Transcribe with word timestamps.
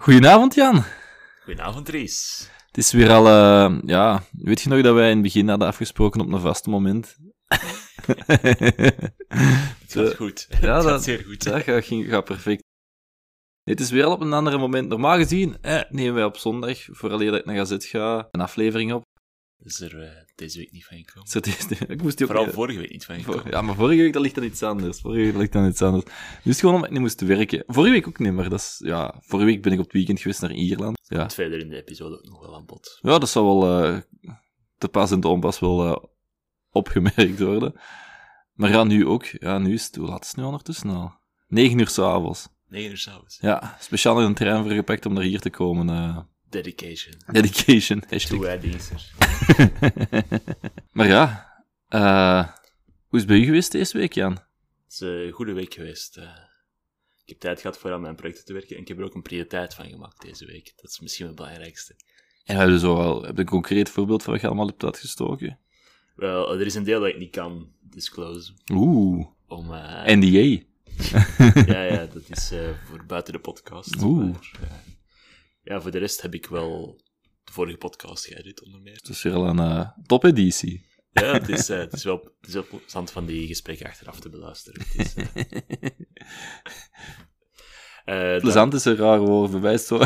Goedenavond, 0.00 0.54
Jan. 0.54 0.84
Goedenavond, 1.44 1.88
Ries. 1.88 2.48
Het 2.66 2.78
is 2.78 2.92
weer 2.92 3.10
al, 3.10 3.26
uh, 3.26 3.78
ja, 3.84 4.22
weet 4.32 4.60
je 4.60 4.68
nog 4.68 4.82
dat 4.82 4.94
wij 4.94 5.08
in 5.08 5.14
het 5.14 5.22
begin 5.22 5.48
hadden 5.48 5.68
afgesproken 5.68 6.20
op 6.20 6.32
een 6.32 6.40
vast 6.40 6.66
moment? 6.66 7.16
het 9.78 9.92
gaat 9.92 10.14
goed. 10.14 10.46
Ja, 10.60 10.76
het 10.76 10.86
gaat 10.86 11.02
zeer 11.02 11.24
goed. 11.24 11.44
Dat 11.44 11.62
gaat, 11.62 11.84
ging, 11.84 12.08
gaat 12.08 12.24
perfect. 12.24 12.62
het 13.62 13.80
is 13.80 13.90
weer 13.90 14.04
al 14.04 14.12
op 14.12 14.20
een 14.20 14.32
ander 14.32 14.58
moment. 14.58 14.88
Normaal 14.88 15.16
gezien 15.16 15.56
eh, 15.62 15.80
nemen 15.88 16.14
wij 16.14 16.24
op 16.24 16.36
zondag, 16.36 16.78
vooraleer 16.90 17.30
dat 17.30 17.40
ik 17.40 17.46
naar 17.46 17.56
Gazet 17.56 17.84
ga, 17.84 18.28
een 18.30 18.40
aflevering 18.40 18.92
op 18.92 19.04
is 19.62 19.80
er 19.80 20.02
uh, 20.02 20.08
deze 20.34 20.58
week 20.58 20.72
niet 20.72 20.84
van 20.84 20.96
gekomen. 20.96 21.28
Zo, 21.28 21.40
deze, 21.40 21.86
ik 21.86 22.02
moest 22.02 22.16
die 22.18 22.26
ook, 22.26 22.32
Vooral 22.32 22.52
vorige 22.52 22.78
week 22.78 22.90
niet 22.90 23.04
van 23.04 23.20
gekomen. 23.20 23.50
ja, 23.50 23.62
maar 23.62 23.74
vorige 23.74 24.02
week 24.02 24.12
dat 24.12 24.22
ligt 24.22 24.34
dan 24.34 24.44
iets 24.44 24.62
anders. 24.62 25.00
Vorige 25.00 25.22
week 25.24 25.36
ligt 25.36 25.52
dan 25.52 25.66
iets 25.68 25.82
anders. 25.82 26.04
Dus 26.44 26.60
gewoon 26.60 26.74
omdat 26.74 26.90
ik 26.90 26.94
niet 26.94 27.04
moest 27.04 27.20
werken. 27.20 27.64
Vorige 27.66 27.92
week 27.92 28.08
ook 28.08 28.18
niet, 28.18 28.32
maar 28.32 28.48
dat 28.48 28.58
is, 28.60 28.80
ja, 28.84 29.14
vorige 29.20 29.48
week 29.48 29.62
ben 29.62 29.72
ik 29.72 29.78
op 29.78 29.84
het 29.84 29.92
weekend 29.94 30.20
geweest 30.20 30.40
naar 30.40 30.52
Ierland. 30.52 30.98
Ja. 31.02 31.22
Het 31.22 31.34
verder 31.34 31.58
in 31.58 31.68
de 31.68 31.76
episode 31.76 32.16
ook 32.16 32.24
nog 32.24 32.40
wel 32.40 32.54
aan 32.54 32.66
bod. 32.66 32.98
Ja, 33.00 33.18
dat 33.18 33.28
zou 33.28 33.46
wel 33.46 33.92
uh, 33.92 33.98
te 34.78 34.88
pas 34.88 35.10
en 35.10 35.20
te 35.20 35.28
onpas 35.28 35.58
wel 35.58 35.86
uh, 35.86 35.96
opgemerkt 36.70 37.40
worden. 37.40 37.80
Maar 38.52 38.70
ja, 38.70 38.84
nu 38.84 39.06
ook. 39.06 39.24
Ja, 39.24 39.58
nu 39.58 39.72
is 39.72 39.86
het, 39.86 39.96
hoe 39.96 40.06
laat 40.08 40.22
is 40.22 40.28
het 40.28 40.36
nu 40.36 40.44
ondertussen 40.44 40.90
al? 40.90 41.12
9 41.48 41.78
uur 41.78 41.88
s'avonds. 41.88 42.48
9 42.68 42.90
uur 42.90 42.98
s'avonds. 42.98 43.38
Ja, 43.40 43.76
speciaal 43.80 44.20
in 44.20 44.26
een 44.26 44.34
trein 44.34 44.62
voor 44.62 44.72
gepakt 44.72 45.06
om 45.06 45.12
naar 45.12 45.22
hier 45.22 45.40
te 45.40 45.50
komen. 45.50 45.88
Dedication. 46.50 47.14
Dedication. 47.32 48.02
Hashtag. 48.08 48.40
maar 50.92 51.06
ja, 51.06 51.52
uh, 51.88 52.48
hoe 53.08 53.18
is 53.18 53.20
het 53.20 53.26
bij 53.26 53.38
u 53.38 53.44
geweest 53.44 53.72
deze 53.72 53.98
week, 53.98 54.12
Jan? 54.12 54.32
Het 54.32 54.92
is 54.92 55.00
een 55.00 55.30
goede 55.30 55.52
week 55.52 55.74
geweest. 55.74 56.16
Uh, 56.16 56.24
ik 57.22 57.28
heb 57.28 57.38
tijd 57.38 57.60
gehad 57.60 57.78
voor 57.78 57.92
aan 57.92 58.00
mijn 58.00 58.14
projecten 58.14 58.44
te 58.44 58.52
werken 58.52 58.76
en 58.76 58.82
ik 58.82 58.88
heb 58.88 58.98
er 58.98 59.04
ook 59.04 59.14
een 59.14 59.22
prioriteit 59.22 59.74
van 59.74 59.88
gemaakt 59.88 60.22
deze 60.22 60.46
week. 60.46 60.72
Dat 60.76 60.90
is 60.90 61.00
misschien 61.00 61.26
het 61.26 61.34
belangrijkste. 61.34 61.94
En 62.44 62.56
heb 62.56 62.68
je 62.68 62.78
zo 62.78 62.96
wel, 62.96 63.22
heb 63.22 63.34
je 63.34 63.40
een 63.40 63.48
concreet 63.48 63.90
voorbeeld 63.90 64.22
van 64.22 64.32
wat 64.32 64.40
je 64.40 64.46
allemaal 64.46 64.66
hebt 64.66 64.84
uitgestoken? 64.84 65.58
Wel, 66.14 66.54
er 66.54 66.66
is 66.66 66.74
een 66.74 66.84
deel 66.84 67.00
dat 67.00 67.08
ik 67.08 67.18
niet 67.18 67.30
kan 67.30 67.72
disclose. 67.80 68.52
Oeh. 68.72 69.26
Om, 69.46 69.70
uh, 69.70 70.04
NDA. 70.04 70.62
ja, 71.66 71.82
ja, 71.82 72.06
dat 72.06 72.22
is 72.28 72.52
voor 72.84 73.04
buiten 73.06 73.32
de 73.32 73.38
podcast. 73.38 74.02
Oeh. 74.02 74.32
Maar, 74.32 74.50
ja, 75.70 75.80
voor 75.80 75.90
de 75.90 75.98
rest 75.98 76.22
heb 76.22 76.34
ik 76.34 76.46
wel 76.46 77.00
de 77.44 77.52
vorige 77.52 77.76
podcast 77.76 78.26
geëdit, 78.26 78.62
onder 78.62 78.80
meer. 78.80 78.94
Het 78.94 79.08
is 79.08 79.22
weer 79.22 79.32
al 79.32 79.46
een 79.46 79.58
uh, 79.58 79.90
topeditie. 80.06 80.88
Ja, 81.10 81.32
het 81.32 81.48
is, 81.48 81.70
uh, 81.70 81.78
het, 81.78 81.92
is 81.92 82.04
wel, 82.04 82.34
het 82.40 82.48
is 82.48 82.54
wel 82.54 82.66
plezant 82.70 83.10
van 83.10 83.26
die 83.26 83.46
gesprekken 83.46 83.86
achteraf 83.86 84.20
te 84.20 84.28
beluisteren. 84.28 84.82
Het 84.86 85.06
is, 85.06 85.14
uh... 88.06 88.38
plezant 88.40 88.74
is 88.74 88.84
een 88.84 88.96
raar 88.96 89.20
woord, 89.20 89.60
mij 89.60 89.74
is 89.74 89.86
zo... 89.86 90.00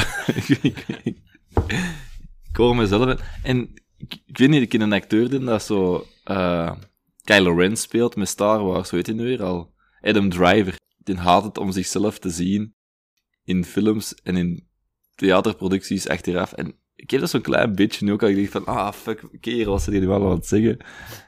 ik 2.51 2.57
hoor 2.57 2.77
mezelf... 2.77 3.21
En 3.43 3.73
ik, 3.97 4.23
ik, 4.27 4.39
weet 4.39 4.49
niet, 4.49 4.63
ik 4.63 4.69
ken 4.69 4.81
een 4.81 4.93
acteur 4.93 5.31
die 5.31 5.39
dat 5.39 5.63
zo... 5.63 6.07
Kylo 7.23 7.55
Ren 7.55 7.77
speelt 7.77 8.17
met 8.17 8.29
Star 8.29 8.65
Wars, 8.65 8.91
heet 8.91 9.07
hij 9.07 9.15
nu 9.15 9.25
weer 9.25 9.43
al? 9.43 9.75
Adam 10.01 10.31
Driver. 10.31 10.79
Die 10.99 11.17
haat 11.17 11.45
het 11.45 11.59
om 11.59 11.73
zichzelf 11.73 12.19
te 12.19 12.31
zien 12.31 12.75
in 13.45 13.65
films 13.65 14.15
en 14.15 14.37
in 14.37 14.69
theaterproducties 15.15 16.09
achteraf. 16.09 16.53
En 16.53 16.79
ik 16.97 17.11
heb 17.11 17.21
dat 17.21 17.31
zo'n 17.31 17.41
klein 17.41 17.75
beetje 17.75 18.05
nu 18.05 18.13
ook 18.13 18.23
al. 18.23 18.29
Ik 18.29 18.37
dacht 18.37 18.65
van, 18.65 18.65
ah, 18.65 18.93
fuck, 18.93 19.23
keer 19.41 19.67
was 19.67 19.85
ze 19.85 19.91
die 19.91 20.07
wel 20.07 20.25
aan 20.25 20.31
het 20.31 20.47
zeggen. 20.47 20.79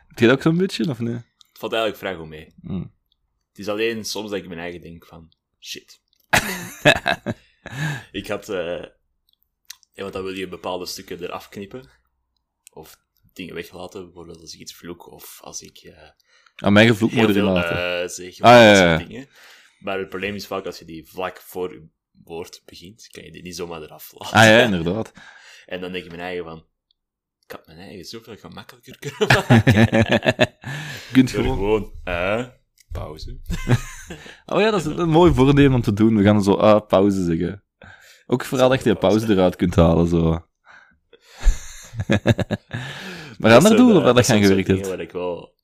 Heb 0.08 0.18
je 0.18 0.26
dat 0.26 0.36
ook 0.36 0.42
zo'n 0.42 0.56
beetje, 0.56 0.88
of 0.88 1.00
nee? 1.00 1.14
Het 1.14 1.58
valt 1.58 1.72
eigenlijk 1.72 2.02
vrij 2.02 2.16
goed 2.16 2.28
mee. 2.28 2.54
Hmm. 2.60 2.94
Het 3.48 3.58
is 3.58 3.68
alleen 3.68 4.04
soms 4.04 4.30
dat 4.30 4.38
ik 4.38 4.48
mijn 4.48 4.60
eigen 4.60 4.80
denk 4.80 5.06
van, 5.06 5.32
shit. 5.60 6.00
ik 8.20 8.26
had... 8.26 8.48
Uh, 8.48 8.84
ja, 9.92 10.02
want 10.02 10.12
dan 10.12 10.22
wil 10.22 10.34
je 10.34 10.48
bepaalde 10.48 10.86
stukken 10.86 11.22
eraf 11.22 11.48
knippen. 11.48 11.88
Of 12.72 12.98
dingen 13.32 13.54
weglaten, 13.54 14.04
bijvoorbeeld 14.04 14.40
als 14.40 14.54
ik 14.54 14.60
iets 14.60 14.74
vloek, 14.74 15.12
of 15.12 15.38
als 15.42 15.62
ik... 15.62 15.82
Uh, 15.82 15.92
Aan 16.56 16.72
mijn 16.72 16.88
gevloek 16.88 17.12
moet 17.12 17.34
je 17.34 17.42
laten. 17.42 18.02
Uh, 18.02 18.08
zeg, 18.08 18.40
ah, 18.40 18.50
ja, 18.50 18.72
ja. 18.72 18.96
dingen. 18.96 19.28
Maar 19.78 19.98
het 19.98 20.08
probleem 20.08 20.34
is 20.34 20.46
vaak 20.46 20.66
als 20.66 20.78
je 20.78 20.84
die 20.84 21.06
vlak 21.06 21.40
voor 21.40 21.82
woord 22.26 22.62
begint, 22.64 23.08
kan 23.10 23.24
je 23.24 23.32
dit 23.32 23.42
niet 23.42 23.56
zomaar 23.56 23.82
eraf 23.82 24.12
laten. 24.12 24.36
Ah 24.36 24.44
ja, 24.44 24.62
inderdaad. 24.62 25.12
en 25.66 25.80
dan 25.80 25.92
denk 25.92 26.04
ik 26.04 26.10
mijn 26.10 26.22
eigen 26.22 26.44
van, 26.44 26.66
ik 27.44 27.50
had 27.50 27.66
mijn 27.66 27.78
eigen 27.78 28.04
zoveel 28.04 28.36
gemakkelijker 28.36 28.98
kunnen 28.98 29.44
maken. 29.48 30.54
kunt 31.12 31.30
gewoon... 31.30 31.56
gewoon 31.56 31.92
uh, 32.04 32.46
pauze. 32.92 33.40
oh 34.52 34.60
ja, 34.60 34.70
dat 34.70 34.80
is 34.80 34.86
een 34.86 35.08
mooi 35.08 35.32
voordeel 35.32 35.72
om 35.72 35.82
te 35.82 35.92
doen. 35.92 36.16
We 36.16 36.22
gaan 36.22 36.42
zo 36.42 36.58
uh, 36.58 36.80
pauze 36.88 37.24
zeggen. 37.24 37.64
Ook 38.26 38.44
vooral 38.44 38.68
dat 38.68 38.78
je 38.78 38.84
die 38.84 38.98
pauze 38.98 39.30
eruit 39.30 39.56
kunt 39.56 39.74
halen, 39.74 40.08
zo. 40.08 40.46
maar 43.38 43.54
andere 43.54 43.76
doelen 43.76 44.02
waar 44.02 44.14
dat 44.14 44.26
gaan 44.26 44.42
gewerkt 44.42 44.68
hebt? 44.68 44.88
waar 44.88 45.00
ik 45.00 45.12
wel 45.12 45.54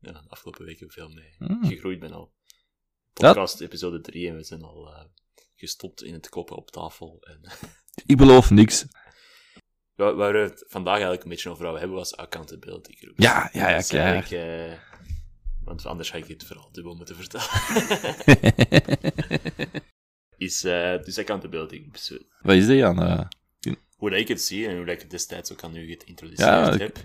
ja, 0.00 0.12
de 0.12 0.28
afgelopen 0.28 0.64
weken 0.64 0.90
veel 0.90 1.08
mee 1.08 1.34
hmm. 1.38 1.64
gegroeid 1.64 2.00
ben 2.00 2.12
al. 2.12 2.32
Podcast 3.12 3.60
episode 3.60 4.00
3 4.00 4.28
en 4.28 4.36
we 4.36 4.42
zijn 4.42 4.62
al 4.62 4.88
uh, 4.88 5.04
gestopt 5.58 6.02
in 6.02 6.12
het 6.12 6.28
kloppen 6.28 6.56
op 6.56 6.70
tafel. 6.70 7.18
En... 7.20 7.40
Ik 8.06 8.16
beloof 8.16 8.50
niks. 8.50 8.86
Waar, 9.94 10.14
waar 10.14 10.32
we 10.32 10.38
het 10.38 10.64
vandaag 10.68 10.94
eigenlijk 10.94 11.22
een 11.22 11.28
beetje 11.28 11.50
over 11.50 11.78
hebben, 11.78 11.96
was 11.96 12.16
accountability 12.16 12.96
group. 12.96 13.20
Ja, 13.20 13.48
ja, 13.52 13.68
ja, 13.68 13.80
kijk. 13.80 14.30
Uh, 14.30 14.72
want 15.64 15.86
anders 15.86 16.10
ga 16.10 16.16
ik 16.16 16.26
dit 16.26 16.44
vooral 16.44 16.72
dubbel 16.72 16.94
moeten 16.94 17.16
vertellen. 17.16 17.46
is 20.36 20.64
uh, 20.64 21.02
dus 21.02 21.18
accountability 21.18 21.78
groups. 21.78 22.18
Wat 22.40 22.54
is 22.54 22.66
dat, 22.66 22.76
Jan? 22.76 23.02
Uh, 23.02 23.24
hoe 23.96 24.10
dat 24.10 24.18
ik 24.18 24.28
het 24.28 24.42
zie 24.42 24.68
en 24.68 24.76
hoe 24.76 24.84
dat 24.84 24.94
ik 24.94 25.00
het 25.00 25.10
destijds 25.10 25.52
ook 25.52 25.62
aan 25.62 25.76
u 25.76 25.96
geïntroduceerd 25.98 26.78
heb, 26.78 26.98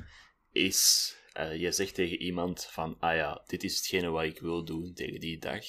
is... 0.51 1.11
Uh, 1.39 1.59
je 1.59 1.71
zegt 1.71 1.95
tegen 1.95 2.21
iemand 2.21 2.65
van, 2.65 2.95
ah 2.99 3.15
ja, 3.15 3.43
dit 3.47 3.63
is 3.63 3.75
hetgene 3.75 4.09
wat 4.09 4.23
ik 4.23 4.39
wil 4.39 4.65
doen 4.65 4.93
tegen 4.93 5.19
die 5.19 5.39
dag. 5.39 5.63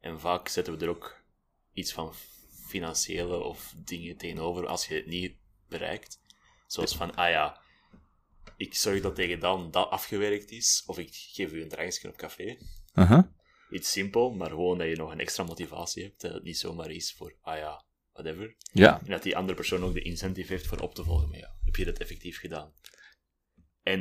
En 0.00 0.20
vaak 0.20 0.48
zetten 0.48 0.78
we 0.78 0.84
er 0.84 0.90
ook 0.90 1.24
iets 1.76 1.92
van 1.92 2.14
financiële 2.68 3.38
of 3.38 3.74
dingen 3.84 4.16
tegenover 4.16 4.66
als 4.66 4.86
je 4.86 4.94
het 4.94 5.06
niet 5.06 5.36
bereikt. 5.68 6.20
Zoals 6.66 6.96
van, 6.96 7.14
ah 7.14 7.30
ja, 7.30 7.60
ik 8.56 8.74
zorg 8.74 9.00
dat 9.00 9.14
tegen 9.14 9.40
dan 9.40 9.70
dat 9.70 9.90
afgewerkt 9.90 10.50
is, 10.50 10.82
of 10.86 10.98
ik 10.98 11.08
geef 11.12 11.52
u 11.52 11.62
een 11.62 11.68
drankje 11.68 12.08
op 12.08 12.16
café. 12.16 12.58
Uh 12.94 13.18
Iets 13.70 13.90
simpel, 13.90 14.34
maar 14.34 14.48
gewoon 14.48 14.78
dat 14.78 14.88
je 14.88 14.96
nog 14.96 15.12
een 15.12 15.20
extra 15.20 15.44
motivatie 15.44 16.02
hebt, 16.02 16.20
dat 16.20 16.32
het 16.32 16.42
niet 16.42 16.58
zomaar 16.58 16.90
is 16.90 17.12
voor, 17.12 17.36
ah 17.40 17.58
ja, 17.58 17.84
whatever. 18.12 18.56
Ja. 18.72 19.00
En 19.00 19.10
dat 19.10 19.22
die 19.22 19.36
andere 19.36 19.56
persoon 19.56 19.82
ook 19.82 19.92
de 19.92 20.02
incentive 20.02 20.52
heeft 20.52 20.66
voor 20.66 20.80
op 20.80 20.94
te 20.94 21.04
volgen, 21.04 21.28
maar 21.28 21.38
ja, 21.38 21.56
heb 21.64 21.76
je 21.76 21.84
dat 21.84 21.98
effectief 21.98 22.38
gedaan? 22.38 22.72
En 23.82 24.00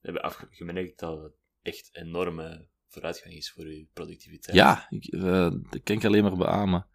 we 0.00 0.12
hebben 0.12 0.22
afgemerkt 0.22 0.98
dat 0.98 1.22
het 1.22 1.32
echt 1.62 1.88
enorme 1.92 2.68
vooruitgang 2.88 3.34
is 3.34 3.50
voor 3.50 3.70
je 3.70 3.86
productiviteit. 3.92 4.56
Ja, 4.56 4.86
ik, 4.90 5.12
uh, 5.12 5.50
dat 5.70 5.82
kan 5.82 5.96
ik 5.96 6.04
alleen 6.04 6.22
maar 6.22 6.36
beamen. 6.36 6.86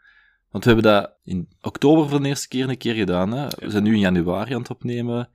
Want 0.51 0.63
we 0.63 0.71
hebben 0.71 0.91
dat 0.91 1.17
in 1.23 1.49
oktober 1.61 2.09
voor 2.09 2.21
de 2.21 2.27
eerste 2.27 2.47
keer 2.47 2.69
een 2.69 2.77
keer 2.77 2.93
gedaan. 2.93 3.31
Hè. 3.31 3.47
We 3.47 3.69
zijn 3.69 3.83
nu 3.83 3.93
in 3.93 3.99
januari 3.99 4.53
aan 4.53 4.61
het 4.61 4.69
opnemen. 4.69 5.29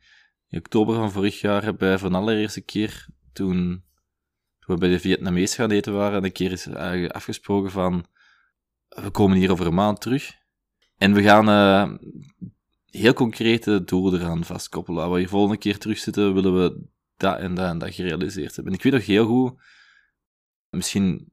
In 0.49 0.59
oktober 0.59 0.95
van 0.95 1.13
vorig 1.13 1.41
jaar 1.41 1.63
hebben 1.63 1.89
wij 1.89 1.99
voor 1.99 2.11
de 2.11 2.17
allereerste 2.17 2.61
keer, 2.61 3.07
toen, 3.33 3.85
toen 4.59 4.75
we 4.75 4.77
bij 4.77 4.89
de 4.89 5.01
Vietnamees 5.01 5.55
gaan 5.55 5.71
eten 5.71 5.93
waren, 5.93 6.25
een 6.25 6.33
keer 6.33 6.53
is 6.53 6.69
afgesproken 7.09 7.71
van, 7.71 8.07
we 8.89 9.11
komen 9.11 9.37
hier 9.37 9.51
over 9.51 9.67
een 9.67 9.75
maand 9.75 10.01
terug. 10.01 10.35
En 10.97 11.13
we 11.13 11.23
gaan 11.23 11.49
uh, 11.49 11.99
heel 12.87 13.13
concrete 13.13 13.85
doelen 13.85 14.21
eraan 14.21 14.45
vastkoppelen. 14.45 15.03
Als 15.03 15.13
we 15.13 15.19
hier 15.19 15.29
volgende 15.29 15.59
keer 15.59 15.79
terug 15.79 15.99
zitten, 15.99 16.35
willen 16.35 16.63
we 16.63 16.87
dat 17.17 17.39
en 17.39 17.55
dat 17.55 17.69
en 17.69 17.79
dat 17.79 17.95
gerealiseerd 17.95 18.55
hebben. 18.55 18.73
En 18.73 18.79
ik 18.79 18.85
weet 18.85 18.93
nog 18.93 19.07
heel 19.07 19.27
goed, 19.27 19.63
misschien 20.71 21.33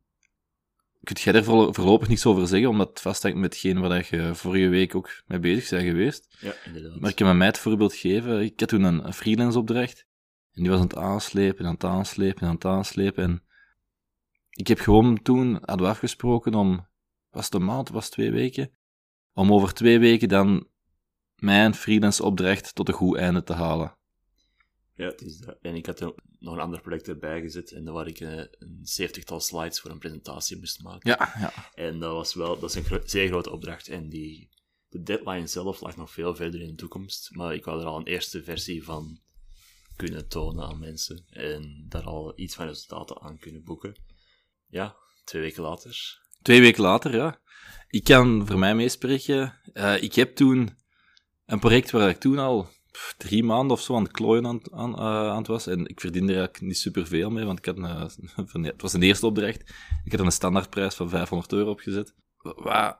kunt 1.03 1.21
jij 1.21 1.33
er 1.33 1.43
voorlopig 1.43 2.07
niets 2.07 2.25
over 2.25 2.47
zeggen, 2.47 2.69
omdat 2.69 2.89
het 2.89 3.01
vasthangt 3.01 3.37
met 3.37 3.53
hetgeen 3.53 3.79
waar 3.79 4.07
je 4.09 4.35
vorige 4.35 4.67
week 4.67 4.95
ook 4.95 5.23
mee 5.25 5.39
bezig 5.39 5.69
bent 5.69 5.83
geweest. 5.83 6.37
Ja, 6.39 6.53
inderdaad. 6.65 6.99
Maar 6.99 7.09
ik 7.09 7.15
kan 7.15 7.37
mij 7.37 7.47
het 7.47 7.57
voorbeeld 7.57 7.93
geven. 7.93 8.41
Ik 8.41 8.59
had 8.59 8.69
toen 8.69 8.83
een, 8.83 9.13
freelance 9.13 9.59
opdracht. 9.59 10.05
En 10.53 10.61
die 10.61 10.71
was 10.71 10.79
aan 10.79 10.87
het 10.87 10.95
aanslepen, 10.95 11.65
aan 11.65 11.73
het 11.73 11.83
aanslepen, 11.83 12.47
aan 12.47 12.53
het 12.53 12.65
aanslepen. 12.65 13.23
En 13.23 13.43
ik 14.49 14.67
heb 14.67 14.79
gewoon 14.79 15.21
toen, 15.21 15.53
hadden 15.53 15.85
we 15.85 15.91
afgesproken 15.91 16.53
om, 16.53 16.87
was 17.29 17.45
het 17.45 17.53
een 17.53 17.65
maand, 17.65 17.89
was 17.89 18.03
het 18.03 18.13
twee 18.13 18.31
weken? 18.31 18.71
Om 19.33 19.53
over 19.53 19.73
twee 19.73 19.99
weken 19.99 20.29
dan 20.29 20.67
mijn 21.35 21.75
freelance 21.75 22.23
opdracht 22.23 22.75
tot 22.75 22.87
een 22.87 22.93
goed 22.93 23.17
einde 23.17 23.43
te 23.43 23.53
halen. 23.53 23.97
Ja, 24.95 25.05
het 25.05 25.21
is 25.21 25.37
dat. 25.37 25.57
En 25.61 25.75
ik 25.75 25.85
had 25.85 25.99
er 25.99 26.13
nog 26.39 26.53
een 26.53 26.59
ander 26.59 26.81
project 26.81 27.07
erbij 27.07 27.41
gezet 27.41 27.71
en 27.71 27.83
daar 27.83 27.93
waar 27.93 28.07
ik 28.07 28.19
een, 28.19 28.47
een 28.59 28.79
zeventigtal 28.83 29.39
slides 29.39 29.79
voor 29.79 29.91
een 29.91 29.99
presentatie 29.99 30.57
moest 30.57 30.81
maken. 30.83 31.09
Ja, 31.09 31.33
ja. 31.39 31.53
En 31.73 31.99
dat 31.99 32.11
was 32.13 32.33
wel, 32.33 32.59
dat 32.59 32.69
is 32.69 32.75
een 32.75 32.83
gro- 32.83 33.01
zeer 33.05 33.27
grote 33.27 33.51
opdracht. 33.51 33.87
En 33.87 34.09
die, 34.09 34.49
de 34.89 35.01
deadline 35.03 35.47
zelf 35.47 35.81
lag 35.81 35.95
nog 35.95 36.11
veel 36.11 36.35
verder 36.35 36.61
in 36.61 36.67
de 36.67 36.75
toekomst. 36.75 37.35
Maar 37.35 37.53
ik 37.53 37.65
wou 37.65 37.79
er 37.79 37.85
al 37.85 37.97
een 37.97 38.07
eerste 38.07 38.43
versie 38.43 38.83
van 38.83 39.19
kunnen 39.95 40.27
tonen 40.27 40.63
aan 40.67 40.79
mensen. 40.79 41.25
En 41.29 41.85
daar 41.89 42.03
al 42.03 42.33
iets 42.35 42.55
van 42.55 42.67
resultaten 42.67 43.21
aan 43.21 43.37
kunnen 43.37 43.63
boeken. 43.63 44.01
Ja, 44.67 44.95
twee 45.23 45.41
weken 45.41 45.63
later. 45.63 46.21
Twee 46.41 46.61
weken 46.61 46.83
later, 46.83 47.15
ja. 47.15 47.41
Ik 47.87 48.03
kan 48.03 48.47
voor 48.47 48.59
mij 48.59 48.75
meespreken. 48.75 49.59
Eh, 49.73 50.03
ik 50.03 50.13
heb 50.13 50.35
toen 50.35 50.77
een 51.45 51.59
project 51.59 51.91
waar 51.91 52.09
ik 52.09 52.17
toen 52.19 52.37
al 52.37 52.69
drie 53.17 53.43
maanden 53.43 53.71
of 53.77 53.81
zo 53.81 53.95
aan 53.95 54.03
het 54.03 54.11
klooien 54.11 54.45
aan, 54.47 54.73
aan, 54.73 54.93
eh, 54.95 54.99
aan 55.29 55.37
het 55.37 55.47
was. 55.47 55.67
En 55.67 55.85
ik 55.87 55.99
verdiende 55.99 56.31
er 56.31 56.37
eigenlijk 56.37 56.65
niet 56.65 56.77
superveel 56.77 57.29
mee, 57.29 57.45
want 57.45 57.57
ik 57.59 57.65
had 57.65 57.77
een, 57.77 58.09
van- 58.49 58.63
het 58.63 58.81
was 58.81 58.93
een 58.93 59.03
eerste 59.03 59.25
opdracht. 59.25 59.73
Ik 60.03 60.11
had 60.11 60.19
een 60.21 60.31
standaardprijs 60.31 60.95
van 60.95 61.09
500 61.09 61.51
euro 61.53 61.69
opgezet. 61.69 62.13
Waar, 62.37 62.99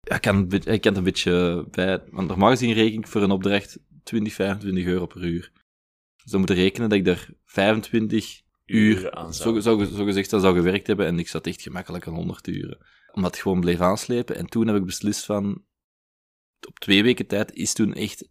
ja, 0.00 0.14
ik, 0.14 0.20
kan, 0.20 0.36
een 0.36 0.48
beetje- 0.48 0.72
ik 0.72 0.80
kan 0.80 0.90
het 0.90 0.98
een 0.98 1.04
beetje 1.12 1.66
bij... 1.70 2.02
Want 2.10 2.28
normaal 2.28 2.50
gezien 2.50 2.72
reken 2.72 2.98
ik 2.98 3.06
voor 3.06 3.22
een 3.22 3.30
opdracht 3.30 3.78
20, 4.02 4.32
25 4.32 4.84
euro 4.84 5.06
per 5.06 5.24
uur. 5.24 5.52
Dus 6.22 6.30
dan 6.32 6.40
moet 6.40 6.48
je 6.48 6.54
rekenen 6.54 6.88
dat 6.88 6.98
ik 6.98 7.04
daar 7.04 7.28
25 7.44 8.42
uur 8.66 9.10
aan 9.12 9.34
zo, 9.34 9.60
zou- 9.60 9.84
zo, 9.84 9.94
zo 9.96 10.04
gezegd 10.04 10.30
dat 10.30 10.40
zou 10.42 10.54
gewerkt 10.56 10.86
hebben 10.86 11.06
en 11.06 11.18
ik 11.18 11.28
zat 11.28 11.46
echt 11.46 11.62
gemakkelijk 11.62 12.06
aan 12.06 12.14
100 12.14 12.46
uren. 12.46 12.78
Omdat 13.12 13.30
het 13.32 13.42
gewoon 13.42 13.60
bleef 13.60 13.80
aanslepen. 13.80 14.36
En 14.36 14.46
toen 14.46 14.66
heb 14.66 14.76
ik 14.76 14.84
beslist 14.84 15.24
van... 15.24 15.64
Op 16.68 16.78
twee 16.78 17.02
weken 17.02 17.26
tijd 17.26 17.52
is 17.52 17.72
toen 17.72 17.94
echt 17.94 18.28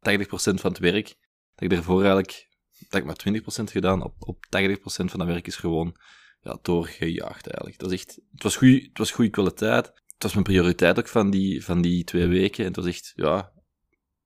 80% 0.00 0.60
van 0.60 0.70
het 0.70 0.78
werk. 0.78 1.06
Dat 1.54 1.62
ik 1.62 1.70
daarvoor 1.70 1.98
eigenlijk... 1.98 2.48
Dat 2.88 3.00
ik 3.00 3.04
maar 3.04 3.42
20% 3.62 3.64
gedaan. 3.70 4.02
Op, 4.02 4.14
op 4.18 4.44
80% 4.44 4.80
van 4.82 5.18
dat 5.18 5.26
werk 5.26 5.46
is 5.46 5.56
gewoon 5.56 5.96
ja, 6.40 6.58
doorgejaagd 6.62 7.46
eigenlijk. 7.46 7.78
Dat 7.78 7.92
is 7.92 8.00
echt... 8.00 8.18
Het 8.32 8.42
was 8.42 8.56
goeie- 8.56 8.88
het 8.88 8.98
was 8.98 9.10
goede 9.10 9.30
kwaliteit. 9.30 9.86
Het 9.86 10.22
was 10.22 10.32
mijn 10.32 10.44
prioriteit 10.44 10.98
ook 10.98 11.08
van 11.08 11.30
die, 11.30 11.64
van 11.64 11.80
die 11.80 12.04
twee 12.04 12.26
weken. 12.26 12.58
En 12.58 12.66
het 12.66 12.76
was 12.76 12.86
echt... 12.86 13.12
Ja, 13.14 13.52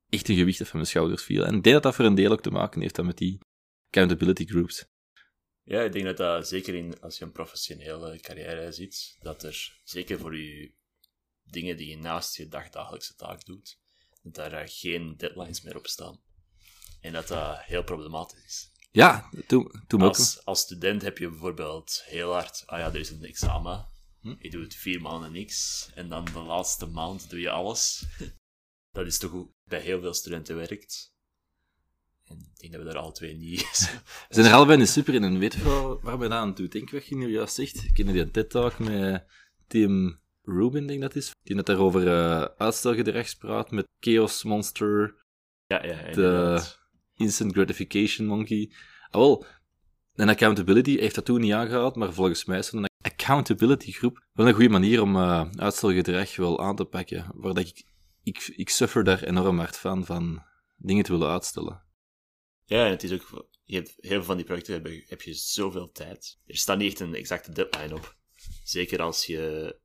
echt 0.08 0.28
een 0.28 0.36
gewicht 0.36 0.58
dat 0.58 0.68
van 0.68 0.76
mijn 0.76 0.90
schouders 0.90 1.22
viel. 1.22 1.44
En 1.44 1.54
ik 1.54 1.62
denk 1.62 1.74
dat 1.74 1.82
dat 1.82 1.94
voor 1.94 2.04
een 2.04 2.14
deel 2.14 2.32
ook 2.32 2.42
te 2.42 2.50
maken 2.50 2.80
heeft 2.80 3.02
met 3.02 3.18
die 3.18 3.38
accountability 3.86 4.46
groups. 4.46 4.86
Ja, 5.62 5.82
ik 5.82 5.92
denk 5.92 6.04
dat 6.04 6.16
dat 6.16 6.48
zeker 6.48 6.74
in, 6.74 7.00
als 7.00 7.18
je 7.18 7.24
een 7.24 7.32
professionele 7.32 8.20
carrière 8.20 8.72
ziet, 8.72 9.16
dat 9.20 9.42
er 9.42 9.80
zeker 9.84 10.18
voor 10.18 10.36
je 10.36 10.72
dingen 11.42 11.76
die 11.76 11.88
je 11.88 11.96
naast 11.96 12.36
je 12.36 12.48
dagdagelijkse 12.48 13.14
taak 13.14 13.44
doet, 13.44 13.78
dat 14.24 14.34
daar 14.34 14.52
eh, 14.52 14.68
geen 14.70 15.16
deadlines 15.16 15.62
meer 15.62 15.76
op 15.76 15.86
staan. 15.86 16.20
En 17.00 17.12
dat 17.12 17.28
dat 17.28 17.60
heel 17.60 17.84
problematisch 17.84 18.44
is. 18.44 18.72
Ja, 18.90 19.30
toen, 19.46 19.84
toen 19.86 20.02
ook. 20.02 20.08
Als, 20.08 20.44
als 20.44 20.60
student 20.60 21.02
heb 21.02 21.18
je 21.18 21.28
bijvoorbeeld 21.28 22.02
heel 22.06 22.32
hard, 22.32 22.62
ah 22.66 22.78
ja, 22.78 22.86
er 22.86 23.00
is 23.00 23.10
een 23.10 23.24
examen, 23.24 23.88
Hm. 24.24 24.34
je 24.38 24.50
doet 24.50 24.74
vier 24.74 25.00
maanden 25.00 25.32
niks, 25.32 25.90
en 25.94 26.08
dan 26.08 26.24
de 26.24 26.38
laatste 26.38 26.86
maand 26.86 27.30
doe 27.30 27.40
je 27.40 27.50
alles. 27.50 28.04
Dat 28.92 29.06
is 29.06 29.18
toch 29.18 29.30
hoe 29.30 29.48
bij 29.64 29.80
heel 29.80 30.00
veel 30.00 30.14
studenten 30.14 30.56
werkt. 30.56 31.14
En 32.24 32.38
ik 32.38 32.60
denk 32.60 32.72
dat 32.72 32.82
we 32.82 32.88
daar 32.88 33.02
alle 33.02 33.12
twee 33.12 33.36
niet... 33.36 33.60
We 34.28 34.34
zijn 34.34 34.46
er 34.46 34.52
allebei 34.52 34.78
niet 34.78 34.88
super 34.88 35.14
in 35.14 35.24
en 35.24 35.38
weet 35.38 35.54
je 35.54 35.62
wel 35.62 36.00
waar 36.00 36.18
we 36.18 36.28
aan 36.28 36.54
toe 36.54 36.68
denken, 36.68 36.94
wat 36.94 37.06
je 37.06 37.16
nu 37.16 37.30
juist 37.30 37.54
zegt? 37.54 37.84
Ik 37.84 37.94
ken 37.94 38.06
die 38.06 38.30
TED-talk 38.30 38.78
met 38.78 39.26
Tim 39.66 40.20
Rubin, 40.44 40.86
denk 40.86 40.90
ik 40.90 41.00
dat 41.00 41.14
is. 41.16 41.30
Die 41.42 41.54
net 41.56 41.66
daarover 41.66 42.06
eh 42.08 42.42
uitstelgedrag 42.56 43.38
praat 43.38 43.70
met 43.70 43.86
Chaos 44.00 44.42
Monster, 44.44 45.14
ja, 45.66 45.84
ja, 45.84 46.00
inderdaad. 46.00 46.82
Instant 47.16 47.52
Gratification 47.52 48.26
Monkey. 48.26 48.72
Ah, 49.10 49.20
wel, 49.20 49.46
een 50.14 50.28
accountability 50.28 50.98
heeft 50.98 51.14
dat 51.14 51.24
toen 51.24 51.40
niet 51.40 51.52
aangehaald, 51.52 51.96
maar 51.96 52.12
volgens 52.12 52.44
mij 52.44 52.58
is 52.58 52.72
een 52.72 52.86
accountability 53.00 53.92
groep 53.92 54.24
wel 54.32 54.46
een 54.48 54.54
goede 54.54 54.68
manier 54.68 55.02
om 55.02 55.16
eh, 55.16 55.50
uitstelgedrag 55.56 56.36
wel 56.36 56.60
aan 56.60 56.76
te 56.76 56.84
pakken. 56.84 57.26
Waar 57.34 57.54
dat 57.54 57.66
ik, 57.68 57.82
ik, 58.22 58.52
ik 58.56 58.68
suffer 58.68 59.04
daar 59.04 59.22
enorm 59.22 59.58
hard 59.58 59.76
van, 59.76 60.04
van 60.04 60.42
dingen 60.76 61.04
te 61.04 61.12
willen 61.12 61.30
uitstellen. 61.30 61.82
Ja, 62.64 62.84
en 62.84 62.90
het 62.90 63.02
is 63.02 63.12
ook... 63.12 63.46
Je 63.64 63.74
hebt, 63.76 63.94
heel 63.96 64.10
veel 64.10 64.24
van 64.24 64.36
die 64.36 64.44
projecten 64.44 64.74
heb, 64.74 64.86
je- 64.86 65.04
heb 65.06 65.22
je 65.22 65.34
zoveel 65.34 65.90
tijd. 65.92 66.38
Er 66.46 66.56
staat 66.56 66.78
niet 66.78 66.90
echt 66.90 67.00
een 67.00 67.14
exacte 67.14 67.52
deadline 67.52 67.94
op. 67.94 68.16
Zeker 68.64 69.02
als 69.02 69.26
je 69.26 69.76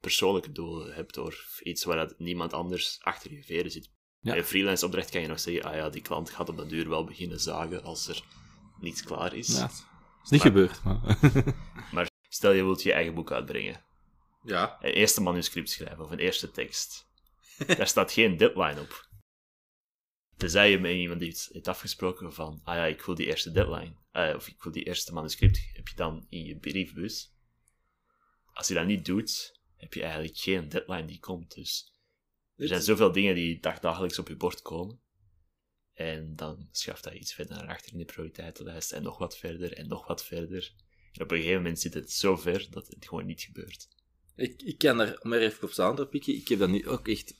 persoonlijke 0.00 0.52
doelen 0.52 0.94
hebt 0.94 1.16
of 1.16 1.60
iets 1.62 1.84
waar 1.84 1.96
dat 1.96 2.18
niemand 2.18 2.52
anders 2.52 2.98
achter 3.00 3.32
je 3.32 3.44
veren 3.44 3.70
zit. 3.70 3.90
Ja. 4.20 4.30
Bij 4.30 4.38
een 4.38 4.46
freelance 4.46 4.84
opdracht 4.84 5.10
kan 5.10 5.20
je 5.20 5.26
nog 5.26 5.40
zeggen, 5.40 5.62
ah 5.62 5.74
ja, 5.74 5.88
die 5.90 6.02
klant 6.02 6.30
gaat 6.30 6.48
op 6.48 6.56
den 6.56 6.68
duur 6.68 6.88
wel 6.88 7.04
beginnen 7.04 7.40
zagen 7.40 7.82
als 7.82 8.08
er 8.08 8.22
niets 8.80 9.02
klaar 9.02 9.34
is. 9.34 9.48
Ja, 9.58 9.70
is 10.24 10.30
niet 10.30 10.42
Maar- 10.42 10.52
gebeurd, 10.52 10.82
maar... 10.84 11.18
Maar 11.92 12.08
stel 12.28 12.52
je 12.52 12.62
wilt 12.64 12.82
je 12.82 12.92
eigen 12.92 13.14
boek 13.14 13.32
uitbrengen. 13.32 13.84
ja. 14.44 14.76
Een 14.80 14.92
eerste 14.92 15.20
manuscript 15.20 15.70
schrijven 15.70 16.04
of 16.04 16.10
een 16.10 16.18
eerste 16.18 16.50
tekst. 16.50 17.08
Daar 17.76 17.86
staat 17.88 18.12
geen 18.12 18.36
deadline 18.36 18.80
op. 18.80 19.08
Tenzij 20.36 20.70
je 20.70 20.78
met 20.78 20.92
iemand 20.92 21.22
iets 21.22 21.48
hebt 21.52 21.68
afgesproken 21.68 22.32
van, 22.32 22.60
ah 22.64 22.74
ja, 22.74 22.84
ik 22.84 23.02
wil 23.02 23.14
die 23.14 23.26
eerste 23.26 23.52
deadline, 23.52 23.94
eh, 24.12 24.34
of 24.34 24.48
ik 24.48 24.62
wil 24.62 24.72
die 24.72 24.84
eerste 24.84 25.12
manuscript, 25.12 25.70
heb 25.72 25.88
je 25.88 25.94
dan 25.96 26.26
in 26.28 26.44
je 26.44 26.56
briefbus. 26.56 27.32
Als 28.52 28.68
je 28.68 28.74
dat 28.74 28.86
niet 28.86 29.04
doet, 29.04 29.59
heb 29.80 29.94
je 29.94 30.02
eigenlijk 30.02 30.36
geen 30.36 30.68
deadline 30.68 31.04
die 31.04 31.20
komt. 31.20 31.54
Dus 31.54 31.94
er 32.56 32.68
zijn 32.68 32.82
zoveel 32.82 33.12
dingen 33.12 33.34
die 33.34 33.60
dagdagelijks 33.60 34.18
op 34.18 34.28
je 34.28 34.36
bord 34.36 34.62
komen. 34.62 35.00
En 35.94 36.36
dan 36.36 36.68
schaft 36.70 37.04
dat 37.04 37.12
iets 37.12 37.34
verder 37.34 37.56
naar 37.56 37.68
achter 37.68 37.92
in 37.92 37.98
de 37.98 38.04
prioriteitenlijst 38.04 38.92
en 38.92 39.02
nog 39.02 39.18
wat 39.18 39.38
verder 39.38 39.72
en 39.72 39.88
nog 39.88 40.06
wat 40.06 40.24
verder. 40.24 40.72
En 41.12 41.22
op 41.22 41.30
een 41.30 41.36
gegeven 41.36 41.62
moment 41.62 41.80
zit 41.80 41.94
het 41.94 42.12
zo 42.12 42.36
ver 42.36 42.66
dat 42.70 42.86
het 42.86 43.08
gewoon 43.08 43.26
niet 43.26 43.40
gebeurt. 43.40 43.88
Ik, 44.36 44.62
ik 44.62 44.78
kan 44.78 45.00
er, 45.00 45.20
om 45.22 45.32
er 45.32 45.40
even 45.40 45.68
op 45.68 45.78
aan 45.78 45.96
te 45.96 46.06
pikken, 46.06 46.34
ik 46.34 46.48
heb 46.48 46.58
dat 46.58 46.68
nu 46.68 46.88
ook 46.88 47.08
echt, 47.08 47.34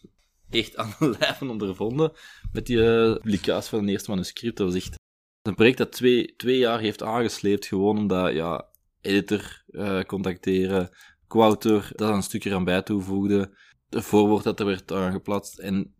echt 0.50 0.76
aan 0.76 0.94
de 0.98 1.16
lijven 1.18 1.50
ondervonden 1.50 2.12
met 2.52 2.66
die 2.66 2.82
eh, 2.82 3.14
publicatie 3.14 3.70
van 3.70 3.78
een 3.78 3.88
eerste 3.88 4.10
manuscript. 4.10 4.56
Dat 4.56 4.66
was 4.66 4.82
echt 4.82 4.98
een 5.42 5.54
project 5.54 5.78
dat 5.78 5.92
twee, 5.92 6.34
twee 6.36 6.58
jaar 6.58 6.80
heeft 6.80 7.02
aangesleept, 7.02 7.66
gewoon 7.66 7.98
omdat, 7.98 8.32
ja, 8.32 8.68
editor 9.00 9.64
eh, 9.66 10.02
contacteren, 10.02 10.90
co-autor 11.30 11.90
daar 11.94 12.14
een 12.14 12.22
stukje 12.22 12.54
aan 12.54 12.64
bij 12.64 12.82
toevoegde, 12.82 13.56
de 13.88 14.02
voorwoord 14.02 14.44
dat 14.44 14.60
er 14.60 14.66
werd 14.66 14.92
aangeplaatst. 14.92 15.58
En 15.58 15.94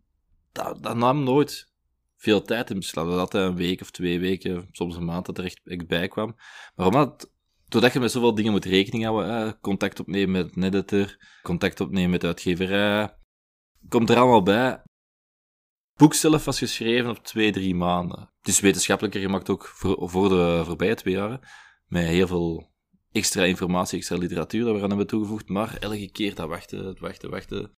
dat, 0.51 0.83
dat 0.83 0.95
nam 0.95 1.23
nooit 1.23 1.71
veel 2.17 2.41
tijd 2.41 2.69
in 2.69 2.75
beslag. 2.75 3.05
Dat 3.05 3.17
had 3.17 3.33
een 3.33 3.55
week 3.55 3.81
of 3.81 3.91
twee 3.91 4.19
weken, 4.19 4.67
soms 4.71 4.95
een 4.95 5.05
maand, 5.05 5.25
dat 5.25 5.37
er 5.37 5.45
echt, 5.45 5.87
bij 5.87 6.07
kwam. 6.07 6.35
Maar 6.75 6.87
omdat 6.87 7.31
doordat 7.67 7.93
je 7.93 7.99
met 7.99 8.11
zoveel 8.11 8.35
dingen 8.35 8.51
moet 8.51 8.65
rekening 8.65 9.03
houden, 9.03 9.33
hè, 9.33 9.59
contact 9.59 9.99
opnemen 9.99 10.31
met 10.31 10.55
een 10.55 10.63
editor, 10.63 11.17
contact 11.43 11.79
opnemen 11.79 12.09
met 12.09 12.21
de 12.21 12.27
uitgeverij, 12.27 13.17
komt 13.89 14.09
er 14.09 14.17
allemaal 14.17 14.43
bij. 14.43 14.83
Boek 15.95 16.13
zelf 16.13 16.45
was 16.45 16.57
geschreven 16.57 17.09
op 17.09 17.17
twee, 17.17 17.51
drie 17.51 17.75
maanden. 17.75 18.19
Het 18.19 18.47
is 18.47 18.59
wetenschappelijker 18.59 19.21
gemaakt 19.21 19.49
ook 19.49 19.67
voor, 19.67 20.09
voor 20.09 20.29
de 20.29 20.61
voorbije 20.65 20.95
twee 20.95 21.13
jaren, 21.13 21.39
met 21.87 22.03
heel 22.03 22.27
veel 22.27 22.70
extra 23.11 23.43
informatie, 23.43 23.97
extra 23.97 24.17
literatuur 24.17 24.65
dat 24.65 24.75
we 24.75 24.81
aan 24.81 24.89
hebben 24.89 25.07
toegevoegd, 25.07 25.49
maar 25.49 25.77
elke 25.77 26.11
keer 26.11 26.35
dat 26.35 26.47
wachten, 26.47 26.85
het 26.85 26.99
wachten, 26.99 27.29
wachten, 27.29 27.71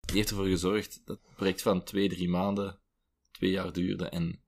die 0.00 0.16
heeft 0.16 0.30
ervoor 0.30 0.46
gezorgd 0.46 1.00
dat 1.04 1.20
het 1.22 1.34
project 1.36 1.62
van 1.62 1.84
twee, 1.84 2.08
drie 2.08 2.28
maanden, 2.28 2.80
twee 3.30 3.50
jaar 3.50 3.72
duurde. 3.72 4.08
En 4.08 4.42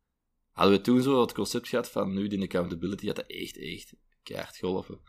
hadden 0.51 0.77
we 0.77 0.83
toen 0.83 1.03
zo 1.03 1.21
het 1.21 1.33
concept 1.33 1.69
gehad 1.69 1.91
van 1.91 2.15
nu 2.15 2.29
die 2.29 2.43
accountability, 2.43 3.07
had 3.07 3.17
dat 3.17 3.27
echt, 3.27 3.59
echt 3.59 3.95
keihard 4.23 4.57
geholpen. 4.57 5.01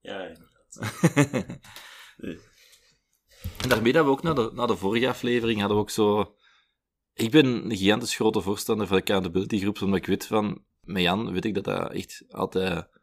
Ja, 0.00 0.22
inderdaad. 0.22 0.78
En 3.62 3.68
daarmee 3.68 3.92
dat 3.92 4.04
we 4.04 4.10
ook 4.10 4.22
na 4.22 4.32
de, 4.32 4.50
na 4.54 4.66
de 4.66 4.76
vorige 4.76 5.08
aflevering 5.08 5.58
hadden 5.58 5.76
we 5.76 5.82
ook 5.82 5.90
zo... 5.90 6.34
Ik 7.14 7.30
ben 7.30 7.46
een 7.46 7.76
gigantisch 7.76 8.14
grote 8.14 8.40
voorstander 8.40 8.86
van 8.86 8.96
accountability 8.96 9.58
groups, 9.58 9.82
omdat 9.82 9.98
ik 9.98 10.06
weet 10.06 10.26
van... 10.26 10.64
Met 10.80 11.02
Jan 11.02 11.32
weet 11.32 11.44
ik 11.44 11.54
dat 11.54 11.64
dat 11.64 11.92
echt 11.92 12.24
altijd... 12.28 12.99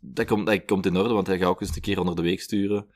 Dat 0.00 0.26
komt, 0.26 0.46
dat 0.46 0.64
komt 0.64 0.86
in 0.86 0.96
orde, 0.96 1.14
want 1.14 1.26
hij 1.26 1.38
gaat 1.38 1.48
ook 1.48 1.60
eens 1.60 1.74
een 1.74 1.80
keer 1.80 1.98
onder 1.98 2.16
de 2.16 2.22
week 2.22 2.40
sturen. 2.40 2.90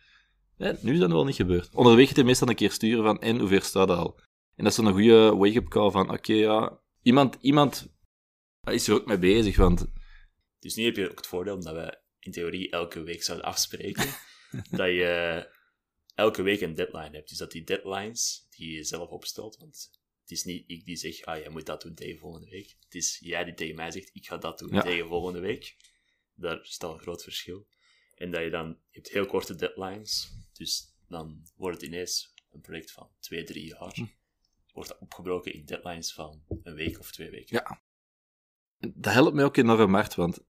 Ja, 0.57 0.77
nu 0.81 0.93
is 0.93 0.99
dat 0.99 1.11
wel 1.11 1.25
niet 1.25 1.35
gebeurd. 1.35 1.75
Onder 1.75 1.93
de 1.93 1.99
week 1.99 2.07
gaat 2.07 2.17
hij 2.17 2.25
meestal 2.25 2.49
een 2.49 2.55
keer 2.55 2.71
sturen 2.71 3.05
van... 3.05 3.21
En, 3.21 3.39
hoe 3.39 3.49
ver 3.49 3.63
staat 3.63 3.89
dat 3.89 3.99
al? 3.99 4.21
En 4.55 4.65
dat 4.65 4.67
is 4.67 4.77
dan 4.77 4.87
een 4.87 4.93
goede 4.93 5.35
wake-up 5.35 5.69
call 5.69 5.91
van... 5.91 6.11
Oké, 6.11 6.33
ja... 6.33 6.79
Iemand, 7.03 7.37
iemand 7.41 7.93
is 8.65 8.89
er 8.89 8.95
ook 8.95 9.07
mee 9.07 9.19
bezig, 9.19 9.57
want... 9.57 9.87
Dus 10.59 10.75
nu 10.75 10.85
heb 10.85 10.97
je 10.97 11.11
ook 11.11 11.17
het 11.17 11.27
voordeel 11.27 11.61
dat 11.63 11.75
wij 11.75 12.01
in 12.19 12.33
theorie 12.33 12.71
elke 12.71 13.03
week 13.03 13.23
zouden 13.23 13.47
afspreken, 13.47 14.07
dat 14.71 14.89
je 14.89 15.49
elke 16.15 16.43
week 16.43 16.61
een 16.61 16.75
deadline 16.75 17.11
hebt. 17.11 17.29
Dus 17.29 17.39
dat 17.39 17.53
die 17.53 17.65
deadlines 17.65 18.47
die 18.51 18.77
je 18.77 18.85
zelf 18.85 19.11
opstelt, 19.11 19.57
want 19.57 19.91
het 20.21 20.31
is 20.31 20.45
niet 20.45 20.65
ik 20.67 20.85
die 20.85 20.97
zeg, 20.97 21.23
ah, 21.23 21.39
jij 21.39 21.49
moet 21.49 21.67
dat 21.67 21.83
doen 21.83 21.95
tegen 21.95 22.19
volgende 22.19 22.49
week. 22.49 22.77
Het 22.85 22.95
is 22.95 23.19
jij 23.21 23.45
die 23.45 23.55
tegen 23.55 23.75
mij 23.75 23.91
zegt, 23.91 24.11
ik 24.13 24.27
ga 24.27 24.37
dat 24.37 24.59
doen 24.59 24.73
Ja. 24.73 24.83
tegen 24.83 25.07
volgende 25.09 25.41
week. 25.41 25.77
Daar 26.35 26.61
is 26.61 26.79
al 26.79 26.93
een 26.95 27.01
groot 27.01 27.23
verschil. 27.23 27.67
En 28.15 28.31
dat 28.31 28.43
je 28.43 28.51
dan, 28.51 28.69
je 28.69 28.99
hebt 28.99 29.09
heel 29.09 29.27
korte 29.27 29.55
deadlines, 29.55 30.37
dus 30.53 30.95
dan 31.09 31.47
wordt 31.57 31.81
het 31.81 31.87
ineens 31.91 32.35
een 32.51 32.61
project 32.61 32.93
van 32.93 33.11
twee, 33.21 33.45
drie 33.45 33.67
jaar. 33.67 33.93
Hm. 33.95 34.05
Wordt 34.73 34.89
dat 34.89 34.99
opgebroken 34.99 35.53
in 35.53 35.65
deadlines 35.65 36.13
van 36.13 36.45
een 36.63 36.75
week 36.75 36.99
of 36.99 37.13
twee 37.13 37.31
weken. 37.31 37.57
Ja. 37.57 37.83
Dat 38.95 39.13
helpt 39.13 39.35
mij 39.35 39.45
ook 39.45 39.57
enorm 39.57 39.95
hard, 39.95 40.15
want 40.15 40.45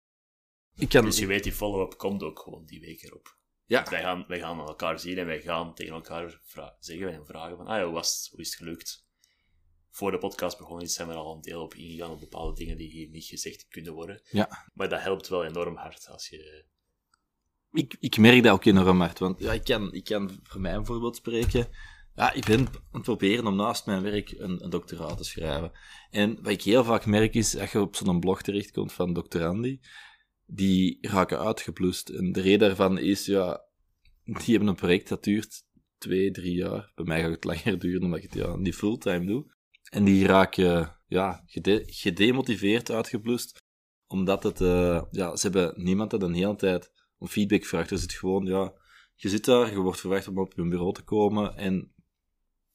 ik 0.77 0.89
kan... 0.89 1.05
Dus 1.05 1.19
je 1.19 1.27
weet, 1.27 1.43
die 1.43 1.53
follow-up 1.53 1.99
komt 1.99 2.23
ook 2.23 2.39
gewoon 2.39 2.65
die 2.65 2.81
week 2.81 3.03
erop. 3.03 3.39
Ja, 3.67 3.91
Wij 3.91 4.01
gaan, 4.01 4.25
wij 4.29 4.39
gaan 4.39 4.59
elkaar 4.59 4.99
zien 4.99 5.19
en 5.19 5.27
wij 5.27 5.41
gaan 5.41 5.75
tegen 5.75 5.95
elkaar 5.95 6.41
vra- 6.43 6.77
zeggen 6.81 7.13
en 7.13 7.27
vragen 7.27 7.57
van, 7.57 7.67
ah 7.67 7.77
ja, 7.77 7.85
hoe, 7.85 7.93
was 7.93 8.19
het, 8.19 8.31
hoe 8.31 8.41
is 8.41 8.49
het 8.49 8.57
gelukt? 8.57 9.07
Voor 9.95 10.11
de 10.11 10.19
podcast 10.19 10.59
begonnen 10.59 10.85
is, 10.85 10.95
zijn 10.95 11.09
we 11.09 11.15
al 11.15 11.35
een 11.35 11.41
deel 11.41 11.63
op 11.63 11.75
ingegaan 11.75 12.11
op 12.11 12.21
bepaalde 12.21 12.55
dingen 12.55 12.77
die 12.77 12.91
hier 12.91 13.09
niet 13.09 13.25
gezegd 13.25 13.67
kunnen 13.69 13.93
worden. 13.93 14.23
Ja. 14.31 14.71
Maar 14.73 14.89
dat 14.89 15.01
helpt 15.01 15.29
wel 15.29 15.45
enorm 15.45 15.77
hard 15.77 16.09
als 16.09 16.29
je... 16.29 16.65
ik, 17.73 17.97
ik 18.01 18.19
merk 18.19 18.43
dat 18.43 18.53
ook 18.53 18.65
enorm 18.65 19.01
hard, 19.01 19.19
want 19.19 19.39
ja, 19.39 19.53
ik, 19.53 19.65
kan, 19.65 19.93
ik 19.93 20.05
kan 20.05 20.41
voor 20.43 20.61
mij 20.61 20.75
een 20.75 20.87
voorbeeld 20.87 21.17
spreken. 21.17 21.69
Ja, 22.15 22.33
ik 22.33 22.45
ben 22.45 22.59
aan 22.59 22.83
het 22.93 23.03
proberen 23.03 23.47
om 23.47 23.57
naast 23.57 23.87
mijn 23.87 24.03
werk 24.03 24.31
een, 24.31 24.65
een 24.65 24.71
doctoraat 24.71 25.17
te 25.17 25.25
schrijven. 25.25 25.73
En 26.11 26.37
wat 26.43 26.53
ik 26.53 26.63
heel 26.63 26.85
vaak 26.85 27.07
merk 27.07 27.35
is, 27.35 27.51
dat 27.51 27.71
je 27.71 27.81
op 27.81 27.97
zo'n 27.97 28.21
blog 28.21 28.43
terechtkomt 28.43 28.93
van 28.93 29.13
doctorandi, 29.13 29.81
die 30.47 30.99
raken 31.01 31.39
uitgeblust. 31.39 32.09
En 32.09 32.33
de 32.33 32.41
reden 32.41 32.59
daarvan 32.59 32.99
is, 32.99 33.27
ja, 33.27 33.65
die 34.25 34.45
hebben 34.47 34.69
een 34.69 34.75
project 34.75 35.09
dat 35.09 35.25
duurt 35.25 35.65
twee, 35.99 36.31
drie 36.31 36.55
jaar. 36.55 36.93
Bij 36.95 37.05
mij 37.05 37.21
gaat 37.21 37.31
het 37.31 37.45
langer 37.45 37.79
duren, 37.79 38.03
omdat 38.03 38.19
ik 38.19 38.33
het 38.33 38.35
ja, 38.35 38.57
niet 38.57 38.75
fulltime 38.75 39.27
doe. 39.27 39.53
En 39.91 40.05
die 40.05 40.27
raken 40.27 41.01
ja, 41.07 41.43
gede- 41.47 41.83
gedemotiveerd 41.87 42.91
uitgeblust, 42.91 43.63
omdat 44.07 44.43
het, 44.43 44.61
eh, 44.61 45.03
ja, 45.11 45.37
ze 45.37 45.49
hebben 45.49 45.83
niemand 45.85 46.11
dat 46.11 46.23
een 46.23 46.35
hele 46.35 46.57
tijd 46.57 46.93
om 47.19 47.29
feedback 47.29 47.65
vraagt. 47.65 47.91
Er 47.91 47.99
zit 47.99 48.13
gewoon, 48.13 48.45
ja, 48.45 48.73
je 49.15 49.29
zit 49.29 49.45
daar, 49.45 49.71
je 49.71 49.79
wordt 49.79 50.01
verwacht 50.01 50.29
om 50.29 50.39
op 50.39 50.53
je 50.57 50.69
bureau 50.69 50.93
te 50.93 51.03
komen 51.03 51.57
en 51.57 51.93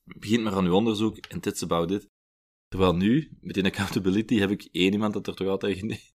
begint 0.03 0.43
maar 0.43 0.53
aan 0.53 0.63
je 0.63 0.73
onderzoek 0.73 1.17
en 1.17 1.39
that's 1.39 1.63
about 1.63 1.91
it. 1.91 2.09
Terwijl 2.67 2.95
nu, 2.95 3.37
met 3.41 3.57
in 3.57 3.65
accountability, 3.65 4.37
heb 4.39 4.49
ik 4.49 4.67
één 4.71 4.91
iemand 4.91 5.13
dat 5.13 5.27
er 5.27 5.35
toch 5.35 5.47
altijd, 5.47 6.11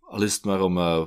al 0.00 0.22
is 0.22 0.34
het 0.34 0.44
maar 0.44 0.62
om 0.62 0.78
eh 0.78 1.06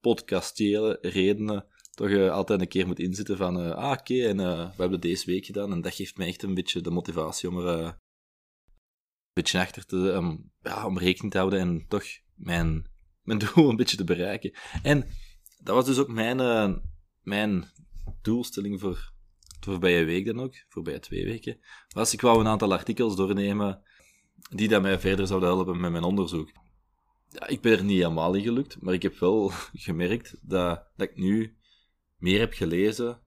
podcastele 0.00 0.98
redenen, 1.00 1.66
toch 1.90 2.08
eh, 2.08 2.30
altijd 2.30 2.60
een 2.60 2.68
keer 2.68 2.86
moet 2.86 2.98
inzitten 2.98 3.36
van, 3.36 3.74
ah 3.74 3.90
oké, 3.90 4.26
en 4.26 4.36
we 4.36 4.72
hebben 4.76 5.00
deze 5.00 5.30
week 5.30 5.46
gedaan 5.46 5.72
en 5.72 5.80
dat 5.80 5.94
geeft 5.94 6.16
mij 6.16 6.26
echt 6.26 6.42
een 6.42 6.54
beetje 6.54 6.80
de 6.80 6.90
motivatie 6.90 7.48
om 7.48 7.58
er 7.58 7.98
beetje 9.38 9.60
achter 9.60 9.86
te, 9.86 10.38
ja, 10.62 10.86
om 10.86 10.98
rekening 10.98 11.32
te 11.32 11.38
houden 11.38 11.60
en 11.60 11.84
toch 11.88 12.04
mijn, 12.34 12.90
mijn 13.22 13.38
doel 13.54 13.68
een 13.68 13.76
beetje 13.76 13.96
te 13.96 14.04
bereiken. 14.04 14.52
En 14.82 15.06
dat 15.62 15.74
was 15.74 15.84
dus 15.84 15.98
ook 15.98 16.08
mijn, 16.08 16.40
eh, 16.40 16.72
mijn 17.22 17.64
doelstelling 18.22 18.80
voor 18.80 19.12
de 19.60 19.70
voorbije 19.70 20.04
week 20.04 20.26
dan 20.26 20.40
ook, 20.40 20.54
voorbije 20.68 20.98
twee 20.98 21.24
weken, 21.24 21.58
was 21.88 22.12
ik 22.12 22.20
wou 22.20 22.40
een 22.40 22.46
aantal 22.46 22.72
artikels 22.72 23.16
doornemen 23.16 23.82
die 24.50 24.68
dat 24.68 24.82
mij 24.82 25.00
verder 25.00 25.26
zouden 25.26 25.48
helpen 25.48 25.80
met 25.80 25.90
mijn 25.90 26.04
onderzoek. 26.04 26.50
Ja, 27.28 27.46
ik 27.46 27.60
ben 27.60 27.72
er 27.72 27.84
niet 27.84 27.98
helemaal 27.98 28.34
in 28.34 28.42
gelukt, 28.42 28.80
maar 28.80 28.94
ik 28.94 29.02
heb 29.02 29.18
wel 29.18 29.52
gemerkt 29.88 30.36
dat, 30.40 30.88
dat 30.96 31.08
ik 31.08 31.16
nu 31.16 31.56
meer 32.16 32.38
heb 32.38 32.52
gelezen 32.52 33.22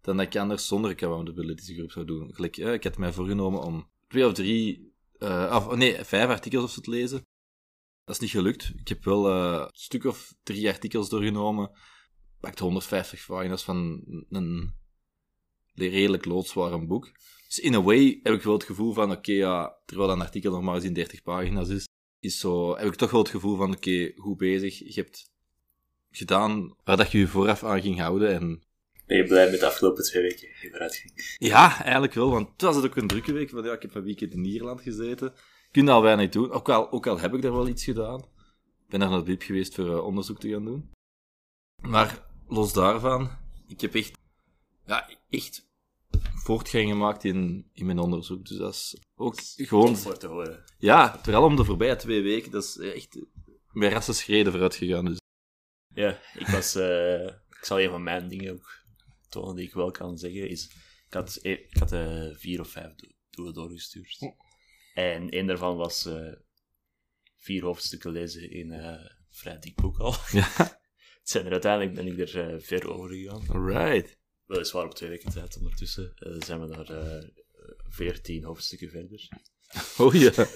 dan 0.00 0.16
dat 0.16 0.26
ik 0.26 0.36
anders 0.36 0.66
zonder 0.66 0.90
accountability 0.90 1.74
groep 1.74 1.90
zou 1.90 2.06
doen. 2.06 2.34
Gelijk, 2.34 2.56
eh, 2.56 2.72
ik 2.72 2.84
had 2.84 2.98
mij 2.98 3.12
voorgenomen 3.12 3.62
om 3.62 3.88
twee 4.08 4.26
of 4.26 4.32
drie, 4.32 4.93
eh, 5.24 5.54
of, 5.56 5.76
nee, 5.76 6.04
vijf 6.04 6.28
artikels 6.28 6.64
of 6.64 6.70
zo 6.70 6.80
te 6.80 6.90
lezen. 6.90 7.26
Dat 8.04 8.14
is 8.14 8.20
niet 8.20 8.30
gelukt. 8.30 8.72
Ik 8.76 8.88
heb 8.88 9.04
wel 9.04 9.28
eh, 9.28 9.60
een 9.60 9.68
stuk 9.72 10.04
of 10.04 10.34
drie 10.42 10.68
artikels 10.68 11.08
doorgenomen. 11.08 11.70
Pakt 12.40 12.58
150 12.58 13.26
pagina's 13.26 13.62
van 13.62 14.04
een 14.28 14.74
redelijk 15.74 16.24
loodzwaar 16.24 16.86
boek. 16.86 17.12
Dus 17.46 17.58
in 17.58 17.74
a 17.74 17.82
way 17.82 18.20
heb 18.22 18.34
ik 18.34 18.42
wel 18.42 18.52
het 18.52 18.64
gevoel 18.64 18.92
van, 18.92 19.10
oké, 19.10 19.32
ja, 19.32 19.78
terwijl 19.84 20.10
een 20.10 20.20
artikel 20.20 20.52
nog 20.52 20.62
maar 20.62 20.74
eens 20.74 20.84
in 20.84 20.92
30 20.92 21.22
pagina's 21.22 21.68
is, 21.68 21.88
is 22.20 22.38
zo, 22.38 22.76
heb 22.76 22.86
ik 22.86 22.94
toch 22.94 23.10
wel 23.10 23.20
het 23.20 23.30
gevoel 23.30 23.56
van, 23.56 23.72
oké, 23.72 24.12
goed 24.16 24.36
bezig. 24.36 24.78
Je 24.78 25.00
hebt 25.00 25.30
gedaan 26.10 26.76
waar 26.84 26.96
dat 26.96 27.12
je 27.12 27.18
je 27.18 27.26
vooraf 27.26 27.64
aan 27.64 27.82
ging 27.82 27.98
houden. 27.98 28.34
En 28.34 28.63
Ben 29.06 29.16
je 29.16 29.24
blij 29.24 29.50
met 29.50 29.60
de 29.60 29.66
afgelopen 29.66 30.04
twee 30.04 30.22
weken 30.22 30.48
die 30.60 31.48
ja, 31.48 31.82
eigenlijk 31.82 32.14
wel, 32.14 32.30
want 32.30 32.58
toen 32.58 32.68
was 32.68 32.76
het 32.76 32.84
ook 32.84 32.96
een 32.96 33.06
drukke 33.06 33.32
week. 33.32 33.50
Want 33.50 33.66
ja, 33.66 33.72
ik 33.72 33.82
heb 33.82 33.94
een 33.94 34.04
weekend 34.04 34.32
in 34.32 34.44
Ierland 34.44 34.80
gezeten. 34.80 35.26
Ik 35.70 35.72
kon 35.72 35.88
al 35.88 36.02
weinig 36.02 36.28
doen. 36.30 36.50
Ook 36.50 36.68
al, 36.68 36.92
ook 36.92 37.06
al 37.06 37.18
heb 37.18 37.34
ik 37.34 37.42
daar 37.42 37.52
wel 37.52 37.68
iets 37.68 37.84
gedaan. 37.84 38.18
Ik 38.84 38.88
ben 38.88 39.00
naar 39.00 39.10
het 39.10 39.24
BIP 39.24 39.42
geweest 39.42 39.74
voor 39.74 39.90
eh, 39.90 40.04
onderzoek 40.04 40.40
te 40.40 40.48
gaan 40.48 40.64
doen. 40.64 40.90
Maar 41.82 42.26
los 42.48 42.72
daarvan, 42.72 43.30
ik 43.66 43.80
heb 43.80 43.94
echt, 43.94 44.18
ja, 44.86 45.10
echt 45.30 45.66
voortgang 46.34 46.88
gemaakt 46.88 47.24
in, 47.24 47.70
in 47.72 47.86
mijn 47.86 47.98
onderzoek. 47.98 48.46
Dus 48.46 48.56
dat 48.56 48.74
is 48.74 48.96
ook 49.14 49.34
gewoon... 49.40 49.96
Voor 49.96 50.18
te 50.18 50.26
horen. 50.26 50.64
Ja, 50.78 51.18
vooral 51.22 51.44
om 51.44 51.56
de 51.56 51.64
voorbije 51.64 51.96
twee 51.96 52.22
weken, 52.22 52.50
dat 52.50 52.64
is 52.64 52.78
echt 52.78 53.18
bij 53.72 53.90
rassen 53.90 54.14
schreden 54.14 54.52
vooruit 54.52 54.74
gegaan. 54.74 55.04
Dus. 55.04 55.20
Ja, 55.94 56.18
ik 56.34 56.46
was... 56.46 56.74
eh, 56.74 57.26
ik 57.26 57.70
zal 57.70 57.80
een 57.80 57.90
van 57.90 58.02
mijn 58.02 58.28
dingen 58.28 58.52
ook 58.52 58.83
tonen 59.34 59.56
die 59.56 59.66
ik 59.66 59.74
wel 59.74 59.90
kan 59.90 60.18
zeggen. 60.18 60.48
Is, 60.48 60.64
ik 61.06 61.12
had, 61.12 61.38
e- 61.42 61.50
ik 61.52 61.76
had 61.78 61.92
eh, 61.92 62.26
vier 62.34 62.60
of 62.60 62.68
vijf 62.68 62.94
do- 62.94 63.08
doelen 63.30 63.54
doorgestuurd. 63.54 64.18
En 64.94 65.30
één 65.30 65.46
daarvan 65.46 65.76
was 65.76 66.06
eh, 66.06 66.32
vier 67.36 67.62
hoofdstukken 67.64 68.10
lezen 68.12 68.50
in 68.50 68.72
eh, 68.72 68.84
een 68.84 69.10
vrij 69.30 69.58
dik 69.58 69.74
boek 69.74 69.98
al. 69.98 70.14
Ja, 70.32 70.48
Het 71.20 71.32
zijn 71.32 71.46
er 71.46 71.52
uiteindelijk 71.52 71.94
ben 71.94 72.06
ik 72.06 72.18
er 72.18 72.52
eh, 72.54 72.60
ver 72.60 72.88
over 72.94 73.08
gegaan. 73.10 73.48
alright. 73.48 74.18
Weliswaar 74.44 74.84
op 74.84 74.94
twee 74.94 75.08
weken 75.10 75.30
tijd 75.32 75.56
ondertussen. 75.56 76.12
eh, 76.16 76.32
zijn 76.38 76.60
we 76.60 76.66
daar 76.66 76.90
eh, 76.90 77.28
veertien 77.88 78.44
hoofdstukken 78.44 78.90
verder. 78.90 79.28
Oh 79.98 80.14
ja. 80.14 80.46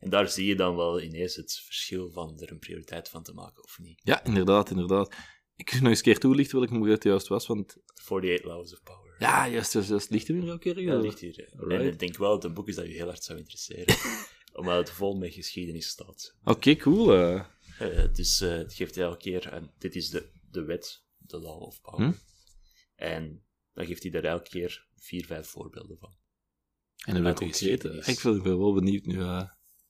En 0.00 0.10
daar 0.10 0.28
zie 0.28 0.46
je 0.46 0.56
dan 0.56 0.76
wel 0.76 1.00
ineens 1.00 1.34
het 1.34 1.60
verschil 1.64 2.10
van 2.10 2.40
er 2.40 2.50
een 2.50 2.58
prioriteit 2.58 3.08
van 3.08 3.22
te 3.22 3.32
maken 3.32 3.62
of 3.62 3.78
niet. 3.78 4.00
Ja, 4.02 4.24
inderdaad, 4.24 4.70
inderdaad. 4.70 5.14
Ik 5.56 5.64
kan 5.64 5.78
nog 5.78 5.88
eens 5.88 5.98
een 5.98 6.04
keer 6.04 6.18
toelichten 6.18 6.58
welk 6.58 6.70
boek 6.70 6.86
het 6.86 7.02
juist 7.02 7.28
was, 7.28 7.46
want... 7.46 7.76
48 7.94 8.46
Laws 8.46 8.72
of 8.72 8.82
Power. 8.82 9.14
Ja, 9.18 9.48
juist, 9.48 9.72
juist, 9.72 9.88
juist. 9.88 10.10
Ligt 10.10 10.28
er 10.28 10.34
weer 10.34 10.48
elke 10.48 10.58
keer? 10.58 10.80
Ja, 10.80 10.92
dat 10.92 11.02
ligt 11.02 11.18
hier. 11.18 11.48
Alright. 11.56 11.80
En 11.80 11.86
ik 11.86 11.98
denk 11.98 12.16
wel 12.16 12.28
dat 12.28 12.42
het 12.42 12.44
een 12.44 12.54
boek 12.54 12.68
is 12.68 12.74
dat 12.74 12.86
je 12.86 12.92
heel 12.92 13.06
hard 13.06 13.24
zou 13.24 13.38
interesseren. 13.38 13.96
omdat 14.58 14.76
het 14.76 14.90
vol 14.90 15.16
met 15.16 15.34
geschiedenis 15.34 15.88
staat. 15.88 16.34
Oké, 16.44 16.76
cool. 16.76 17.12
eh. 17.12 17.44
Eh, 17.78 18.14
dus 18.14 18.40
eh, 18.40 18.50
het 18.50 18.74
geeft 18.74 18.96
elke 18.96 19.16
keer... 19.16 19.48
En 19.48 19.72
dit 19.78 19.94
is 19.94 20.10
de, 20.10 20.30
de 20.50 20.64
wet, 20.64 21.04
de 21.18 21.38
Law 21.40 21.62
of 21.62 21.80
Power. 21.80 22.06
Hm? 22.06 22.12
En 22.94 23.44
dan 23.72 23.86
geeft 23.86 24.02
hij 24.02 24.12
daar 24.12 24.24
elke 24.24 24.48
keer 24.48 24.86
vier, 24.96 25.26
vijf 25.26 25.46
voorbeelden 25.46 25.98
van. 25.98 26.14
En 27.04 27.14
dan 27.14 27.22
wil 27.22 27.34
de 27.34 27.44
ik 27.44 27.50
geschiedenis. 27.50 28.06
Ik 28.06 28.42
ben 28.42 28.58
wel 28.58 28.74
benieuwd 28.74 29.04
nu. 29.04 29.18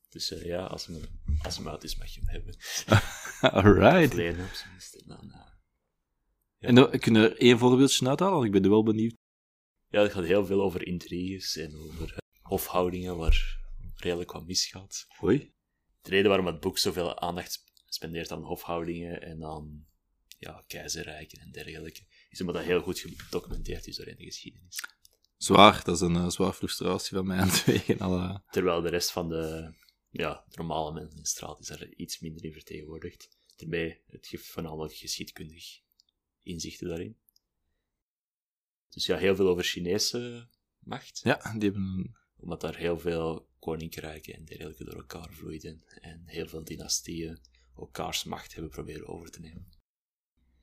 Dus 0.09 0.29
ja, 0.43 0.65
als 0.65 0.85
hem, 0.85 1.01
als 1.41 1.57
hem 1.57 1.67
uit 1.67 1.83
is, 1.83 1.95
mag 1.95 2.13
je 2.13 2.21
hem 2.25 2.29
hebben. 2.29 2.55
Alright. 3.63 4.13
Lenen 4.13 4.45
op 4.45 4.53
zijn 4.53 4.71
minst. 4.71 4.95
En 4.95 5.03
dan, 5.07 5.31
eh, 5.31 5.56
En 6.59 6.75
dan, 6.75 6.99
kun 6.99 7.13
je 7.13 7.19
er 7.19 7.37
één 7.37 7.57
voorbeeldje 7.57 8.07
uithalen? 8.07 8.33
Want 8.33 8.45
ik 8.45 8.51
ben 8.51 8.63
er 8.63 8.69
wel 8.69 8.83
benieuwd. 8.83 9.15
Ja, 9.89 10.01
het 10.01 10.11
gaat 10.11 10.23
heel 10.23 10.45
veel 10.45 10.61
over 10.61 10.87
intriges 10.87 11.55
en 11.57 11.75
over 11.75 12.13
eh, 12.13 12.17
hofhoudingen 12.41 13.17
waar 13.17 13.57
redelijk 13.95 14.31
wat 14.31 14.45
misgaat. 14.45 15.05
Hoi. 15.07 15.53
De 16.01 16.09
reden 16.09 16.27
waarom 16.27 16.45
het 16.45 16.59
boek 16.59 16.77
zoveel 16.77 17.19
aandacht 17.19 17.63
spendeert 17.85 18.31
aan 18.31 18.43
hofhoudingen 18.43 19.21
en 19.21 19.43
aan 19.43 19.87
ja, 20.37 20.63
keizerrijken 20.67 21.39
en 21.39 21.51
dergelijke, 21.51 22.05
is 22.29 22.39
omdat 22.39 22.55
dat 22.55 22.65
heel 22.65 22.81
goed 22.81 22.99
gedocumenteerd 22.99 23.87
is 23.87 23.95
doorheen 23.95 24.17
de 24.17 24.23
geschiedenis. 24.23 24.79
Zwaar, 25.37 25.83
dat 25.83 25.95
is 25.95 26.01
een 26.01 26.15
eh, 26.15 26.29
zwaar 26.29 26.53
frustratie 26.53 27.17
van 27.17 27.27
mij 27.27 27.37
aan 27.37 27.47
het 27.47 27.65
wegen. 27.65 28.43
Terwijl 28.49 28.81
de 28.81 28.89
rest 28.89 29.11
van 29.11 29.29
de, 29.29 29.73
ja, 30.09 30.45
normale 30.49 30.93
mensen 30.93 31.15
in 31.15 31.21
de 31.21 31.27
straat 31.27 31.59
is 31.59 31.67
daar 31.67 31.87
iets 31.87 32.19
minder 32.19 32.43
in 32.43 32.53
vertegenwoordigd. 32.53 33.29
Daarbij, 33.55 34.01
het 34.05 34.27
geeft 34.27 34.47
voornamelijk 34.47 34.93
geschiedkundig 34.93 35.85
inzichten 36.47 36.87
daarin. 36.87 37.17
Dus 38.89 39.05
ja, 39.05 39.17
heel 39.17 39.35
veel 39.35 39.47
over 39.47 39.63
Chinese 39.63 40.47
macht. 40.79 41.19
Ja, 41.23 41.53
die 41.57 41.69
hebben 41.69 42.15
omdat 42.39 42.61
daar 42.61 42.75
heel 42.75 42.99
veel 42.99 43.47
koninkrijken 43.59 44.33
en 44.33 44.45
dergelijke 44.45 44.83
door 44.83 44.95
elkaar 44.95 45.29
vloeiden 45.31 45.83
en 46.01 46.21
heel 46.25 46.47
veel 46.47 46.63
dynastieën 46.63 47.39
elkaars 47.77 48.23
macht 48.23 48.53
hebben 48.53 48.71
proberen 48.71 49.07
over 49.07 49.31
te 49.31 49.39
nemen. 49.39 49.67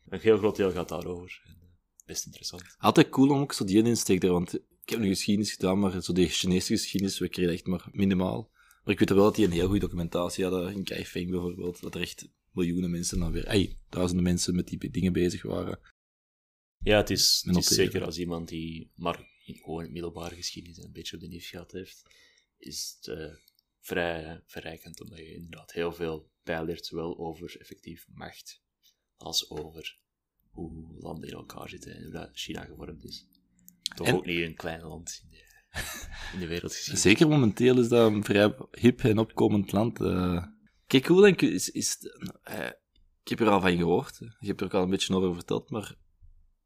Een 0.09 0.21
heel 0.21 0.39
groot 0.39 0.57
deel 0.57 0.71
gaat 0.71 0.89
daarover. 0.89 1.43
En, 1.45 1.57
eh, 1.61 1.69
best 2.07 2.27
interessant. 2.27 2.75
Altijd 2.79 3.09
cool 3.09 3.31
om 3.31 3.41
ook 3.41 3.53
zo 3.53 3.65
die 3.65 3.83
insteek 3.83 4.21
daar, 4.21 4.31
want 4.31 4.55
ik 4.55 4.89
heb 4.89 4.99
nu 4.99 5.09
geschiedenis 5.09 5.53
gedaan, 5.53 5.79
maar 5.79 6.03
zo 6.03 6.13
de 6.13 6.29
Chinese 6.29 6.73
geschiedenis, 6.73 7.19
we 7.19 7.29
kregen 7.29 7.53
echt 7.53 7.67
maar 7.67 7.89
minimaal. 7.93 8.51
Maar 8.85 8.93
ik 8.93 8.99
weet 8.99 9.09
wel 9.09 9.25
dat 9.25 9.35
die 9.35 9.45
een 9.45 9.53
heel 9.53 9.67
goede 9.67 9.81
documentatie 9.81 10.45
hadden, 10.45 10.75
in 10.75 10.85
Kaifeng 10.85 11.31
bijvoorbeeld, 11.31 11.81
dat 11.81 11.95
er 11.95 12.01
echt 12.01 12.29
miljoenen 12.55 12.91
mensen 12.91 13.19
dan 13.19 13.33
weer, 13.33 13.77
duizenden 13.89 14.25
mensen 14.25 14.55
met 14.55 14.69
die 14.69 14.91
dingen 14.91 15.13
bezig 15.13 15.43
waren. 15.43 15.81
Ja, 16.79 16.97
het 16.97 17.11
is, 17.11 17.43
het 17.47 17.57
is 17.57 17.67
zeker 17.67 18.05
als 18.05 18.19
iemand 18.19 18.49
die 18.49 18.91
maar 18.95 19.33
in 19.45 19.55
gewoon 19.57 19.93
middelbare 19.93 20.35
geschiedenis 20.35 20.79
een 20.79 20.93
beetje 20.93 21.17
op 21.17 21.23
de 21.23 21.29
nief 21.29 21.49
gehad 21.49 21.73
heeft, 21.73 22.03
is 22.59 22.97
het 23.01 23.19
eh, 23.19 23.35
vrij 23.81 24.43
verrijkend, 24.47 25.01
omdat 25.01 25.19
je 25.19 25.35
inderdaad 25.35 25.73
heel 25.73 25.93
veel 25.93 26.31
bijleert, 26.43 26.87
zowel 26.87 27.19
over 27.19 27.57
effectief 27.61 28.07
macht 28.09 28.63
als 29.17 29.51
over 29.51 29.99
hoe 30.51 30.95
landen 30.99 31.29
in 31.29 31.35
elkaar 31.35 31.69
zitten 31.69 31.95
en 31.95 32.03
hoe 32.03 32.13
dat 32.13 32.31
China 32.33 32.65
gevormd 32.65 33.05
is. 33.05 33.27
Toch 33.95 34.07
En- 34.07 34.15
ook 34.15 34.27
niet 34.27 34.39
een 34.41 34.55
klein 34.55 34.81
land 34.83 35.21
in 35.25 35.31
de, 35.31 35.43
in 36.33 36.39
de 36.41 36.47
wereld 36.47 36.75
gezien. 36.75 36.97
Zeker 36.97 37.29
momenteel 37.29 37.79
is 37.79 37.89
dat 37.89 38.13
een 38.13 38.25
vrij 38.25 38.55
hip 38.71 39.01
en 39.01 39.19
opkomend 39.19 39.73
land. 39.73 40.01
eh. 40.01 40.47
Kijk, 40.87 41.07
hoe 41.07 41.23
denk 41.23 41.41
je, 41.41 41.51
is, 41.51 41.71
is 41.71 41.97
eh, 42.43 42.71
ik 43.23 43.29
heb 43.29 43.41
er 43.41 43.49
al 43.49 43.61
van 43.61 43.77
gehoord, 43.77 44.17
je 44.19 44.47
hebt 44.47 44.61
er 44.61 44.67
ook 44.67 44.75
al 44.75 44.83
een 44.83 44.91
beetje 44.91 45.15
over 45.15 45.35
verteld, 45.35 45.71
maar 45.71 45.95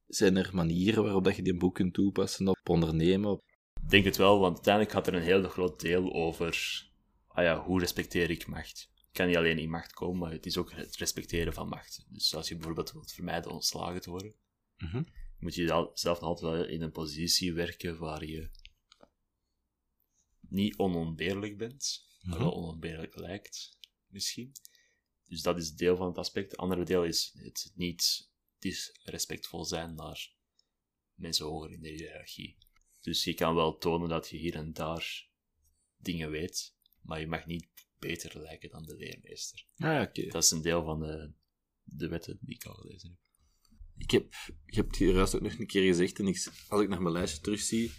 zijn 0.07 0.37
er 0.37 0.51
manieren 0.53 1.03
waarop 1.03 1.25
dat 1.25 1.37
je 1.37 1.43
die 1.43 1.57
boek 1.57 1.75
kunt 1.75 1.95
toepassen 1.95 2.49
op 2.49 2.69
ondernemen? 2.69 3.31
Op... 3.31 3.43
Ik 3.83 3.91
denk 3.91 4.05
het 4.05 4.17
wel, 4.17 4.39
want 4.39 4.55
uiteindelijk 4.55 4.95
gaat 4.95 5.07
er 5.07 5.15
een 5.15 5.23
heel 5.23 5.49
groot 5.49 5.81
deel 5.81 6.13
over 6.13 6.87
ah 7.29 7.45
ja, 7.45 7.65
hoe 7.65 7.81
respecteer 7.81 8.31
ik 8.31 8.47
macht. 8.47 8.91
Het 8.95 9.17
kan 9.17 9.27
niet 9.27 9.37
alleen 9.37 9.59
in 9.59 9.71
macht 9.71 9.93
komen, 9.93 10.19
maar 10.19 10.33
het 10.33 10.47
is 10.47 10.57
ook 10.57 10.73
het 10.73 10.97
respecteren 10.97 11.53
van 11.53 11.69
macht. 11.69 12.05
Dus 12.09 12.35
als 12.35 12.49
je 12.49 12.55
bijvoorbeeld 12.55 12.93
wilt 12.93 13.13
vermijden 13.13 13.51
ontslagen 13.51 14.01
te 14.01 14.11
worden, 14.11 14.35
Mhm. 14.77 15.03
moet 15.39 15.55
je 15.55 15.91
zelf 15.95 16.19
altijd 16.21 16.53
wel 16.53 16.65
in 16.65 16.83
een 16.83 16.91
positie 16.91 17.53
werken 17.53 17.99
waar 17.99 18.25
je 18.25 18.51
niet 20.49 20.77
onontbeerlijk 20.77 21.59
bent, 21.59 22.07
maar 22.23 22.35
Mhm. 22.35 22.45
wel 22.45 22.55
onontbeerlijk 22.55 23.17
lijkt, 23.19 23.78
misschien. 24.11 24.53
Dus 25.25 25.43
dat 25.43 25.59
is 25.59 25.75
deel 25.75 25.97
van 25.97 26.07
het 26.07 26.19
aspect. 26.19 26.51
Het 26.51 26.61
andere 26.61 26.85
deel 26.85 27.05
is 27.05 27.33
het 27.35 27.73
niet 27.75 28.31
disrespectvol 28.59 29.65
zijn 29.65 29.95
naar 29.95 30.33
mensen 31.15 31.47
hoger 31.47 31.73
in 31.73 31.81
de 31.81 31.89
hiërarchie. 31.89 32.57
Dus 33.01 33.25
je 33.25 33.35
kan 33.35 33.55
wel 33.55 33.79
tonen 33.79 34.09
dat 34.09 34.29
je 34.29 34.37
hier 34.37 34.55
en 34.55 34.73
daar 34.73 35.29
dingen 35.97 36.31
weet, 36.31 36.77
maar 37.01 37.21
je 37.21 37.27
mag 37.27 37.47
niet 37.47 37.69
beter 37.99 38.41
lijken 38.41 38.71
dan 38.71 38.83
de 38.83 38.97
leermeester. 38.97 39.67
Ah, 39.77 39.93
ja, 39.93 40.03
oké. 40.03 40.27
Dat 40.27 40.43
is 40.43 40.51
een 40.51 40.63
deel 40.63 40.85
van 40.85 41.01
de, 41.01 41.33
de 41.83 42.09
wetten 42.09 42.39
die 42.41 42.55
ik 42.55 42.65
al 42.65 42.75
gelezen 42.75 43.09
heb. 43.09 43.19
Ik 43.97 44.11
heb, 44.11 44.35
ik 44.67 44.75
heb 44.75 44.87
het 44.87 44.97
juist 44.97 45.35
ook 45.35 45.41
nog 45.41 45.59
een 45.59 45.67
keer 45.67 45.87
gezegd, 45.87 46.19
en 46.19 46.27
ik, 46.27 46.53
als 46.69 46.83
ik 46.83 46.89
naar 46.89 47.03
mijn 47.03 47.15
lijstje 47.15 47.41
terugzie, 47.41 47.93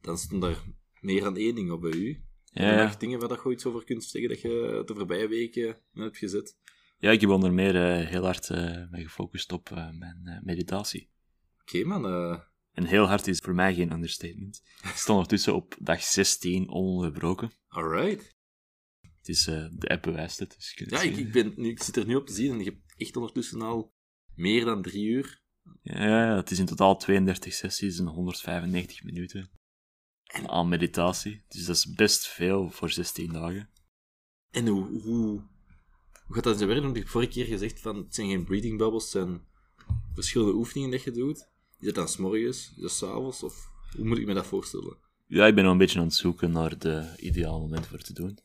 dan 0.00 0.18
stond 0.18 0.42
daar 0.42 0.64
meer 1.00 1.20
dan 1.20 1.36
één 1.36 1.54
ding 1.54 1.70
op 1.70 1.80
bij 1.80 1.92
u. 1.92 2.24
Ja, 2.54 2.82
nog 2.82 2.96
dingen 2.96 3.18
waar 3.18 3.28
dat 3.28 3.40
je 3.44 3.50
iets 3.50 3.66
over 3.66 3.84
kunt 3.84 4.04
zeggen 4.04 4.30
dat 4.30 4.40
je 4.40 4.82
de 4.86 4.94
voorbije 4.94 5.28
weken 5.28 5.76
hebt 5.92 6.18
gezet? 6.18 6.56
ja 6.98 7.10
ik 7.10 7.20
heb 7.20 7.30
onder 7.30 7.52
meer 7.52 7.76
eh, 7.76 8.08
heel 8.08 8.24
hard 8.24 8.50
eh 8.50 8.90
me 8.90 9.02
gefocust 9.02 9.52
op 9.52 9.70
eh, 9.70 9.90
mijn 9.90 10.40
meditatie. 10.44 11.10
Oké, 11.60 11.84
man. 11.84 12.04
En 12.72 12.84
heel 12.84 13.06
hard 13.06 13.26
is 13.26 13.38
voor 13.38 13.54
mij 13.54 13.74
geen 13.74 13.92
understatement. 13.92 14.62
Ik 14.82 14.96
sta 14.96 15.12
ondertussen 15.12 15.54
op 15.54 15.76
dag 15.78 16.02
16 16.02 16.68
ononderbroken. 16.70 17.50
alright. 17.68 18.32
Het 19.00 19.28
is, 19.28 19.44
de 19.44 19.88
app 19.88 20.02
bewijst 20.02 20.38
het. 20.38 20.54
Dus 20.56 20.72
je 20.74 20.84
het 20.84 20.92
Ja, 20.92 21.00
ik, 21.00 21.14
zien. 21.14 21.26
ik, 21.26 21.32
ben, 21.32 21.52
nu, 21.56 21.68
ik 21.68 21.82
zit 21.82 21.96
er 21.96 22.06
nu 22.06 22.14
op 22.14 22.26
te 22.26 22.32
zien 22.32 22.52
en 22.52 22.58
ik 22.58 22.64
heb 22.64 22.76
echt 22.96 23.16
ondertussen 23.16 23.62
al 23.62 23.94
meer 24.34 24.64
dan 24.64 24.82
drie 24.82 25.04
uur. 25.04 25.42
Ja, 25.82 26.36
het 26.36 26.50
is 26.50 26.58
in 26.58 26.66
totaal 26.66 26.96
32 26.96 27.52
sessies 27.52 27.98
en 27.98 28.06
195 28.06 29.02
minuten 29.02 29.50
aan 30.46 30.68
meditatie. 30.68 31.42
Dus 31.48 31.64
dat 31.64 31.76
is 31.76 31.94
best 31.94 32.26
veel 32.26 32.70
voor 32.70 32.90
16 32.90 33.32
dagen. 33.32 33.68
En 34.50 34.66
hoe, 34.66 35.00
hoe, 35.02 35.42
hoe 36.26 36.34
gaat 36.34 36.44
dat 36.44 36.52
in 36.52 36.58
zijn 36.58 36.68
werk? 36.68 36.82
Want 36.82 36.96
ik 36.96 37.02
heb 37.02 37.10
vorige 37.10 37.30
keer 37.30 37.44
gezegd 37.46 37.80
van 37.80 37.96
het 37.96 38.14
zijn 38.14 38.28
geen 38.28 38.44
breathing 38.44 38.78
bubbles, 38.78 39.02
het 39.02 39.12
zijn 39.12 39.42
verschillende 40.14 40.54
oefeningen 40.54 40.90
dat 40.90 41.02
je 41.02 41.10
doet. 41.10 41.48
Is 41.78 41.86
dat 41.86 41.94
dan 41.94 42.08
s'morgens, 42.08 42.72
is 42.76 42.82
dat 42.82 42.90
s'avonds 42.90 43.42
of 43.42 43.70
hoe 43.96 44.04
moet 44.04 44.18
ik 44.18 44.26
me 44.26 44.34
dat 44.34 44.46
voorstellen? 44.46 44.96
Ja, 45.26 45.46
ik 45.46 45.54
ben 45.54 45.64
nog 45.64 45.72
een 45.72 45.78
beetje 45.78 45.98
aan 45.98 46.04
het 46.04 46.14
zoeken 46.14 46.50
naar 46.50 46.78
de 46.78 47.14
ideale 47.16 47.58
moment 47.58 47.86
voor 47.86 47.98
te 47.98 48.12
doen. 48.12 48.38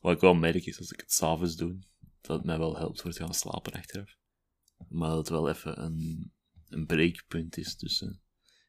Wat 0.00 0.14
ik 0.14 0.20
wel 0.20 0.34
merk 0.34 0.66
is 0.66 0.78
als 0.78 0.92
ik 0.92 1.00
het 1.00 1.12
s'avonds 1.12 1.56
doe, 1.56 1.78
dat 2.20 2.36
het 2.36 2.46
mij 2.46 2.58
wel 2.58 2.76
helpt 2.76 3.00
voor 3.00 3.12
te 3.12 3.22
gaan 3.22 3.34
slapen 3.34 3.72
achteraf. 3.72 4.16
Maar 4.88 5.08
dat 5.08 5.18
het 5.18 5.28
wel 5.28 5.48
even 5.48 5.82
een, 5.82 6.32
een 6.68 6.86
breekpunt 6.86 7.56
is 7.56 7.76
tussen 7.76 8.22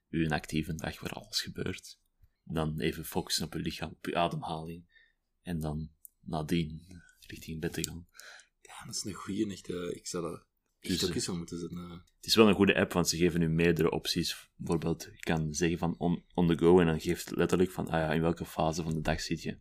uw 0.10 0.30
actieve 0.30 0.76
dag 0.76 1.00
waar 1.00 1.12
alles 1.12 1.42
gebeurt. 1.42 2.00
Dan 2.48 2.80
even 2.80 3.06
focussen 3.06 3.46
op 3.46 3.54
je 3.54 3.60
lichaam, 3.60 3.90
op 3.90 4.06
je 4.06 4.16
ademhaling. 4.16 4.86
En 5.42 5.60
dan 5.60 5.90
nadien 6.20 6.86
richting 7.28 7.60
bed 7.62 7.74
te 7.74 7.84
gaan. 7.84 8.08
Ja, 8.62 8.86
dat 8.86 8.96
is 8.96 9.04
een 9.04 9.14
goeie, 9.14 9.52
echt. 9.52 9.70
eh, 9.70 9.96
ik 9.96 10.08
zou 10.08 10.24
dat 10.24 10.46
echt 10.80 10.94
Dus, 10.94 11.04
ook 11.04 11.10
eh, 11.10 11.16
eens 11.16 11.30
aan 11.30 11.38
moeten 11.38 11.60
zetten. 11.60 11.78
eh. 11.78 11.92
Het 11.92 12.26
is 12.26 12.36
wel 12.36 12.48
een 12.50 12.56
goede 12.56 12.76
app, 12.76 12.94
want 12.94 13.10
ze 13.10 13.18
geven 13.18 13.40
nu 13.40 13.50
meerdere 13.50 13.92
opties. 13.92 14.50
Bijvoorbeeld, 14.56 15.04
je 15.04 15.20
kan 15.20 15.54
zeggen 15.54 15.78
van 15.78 15.96
on, 15.98 16.24
on 16.34 16.48
the 16.48 16.58
go 16.58 16.80
en 16.80 16.86
dan 16.86 17.00
geeft 17.00 17.30
het 17.30 17.38
letterlijk 17.38 17.72
van, 17.72 17.86
ah 17.88 17.92
ja, 18.00 18.14
in 18.14 18.22
welke 18.22 18.46
fase 18.46 18.84
van 18.84 18.94
de 18.94 19.02
dag 19.02 19.22
zit 19.22 19.42
je. 19.42 19.58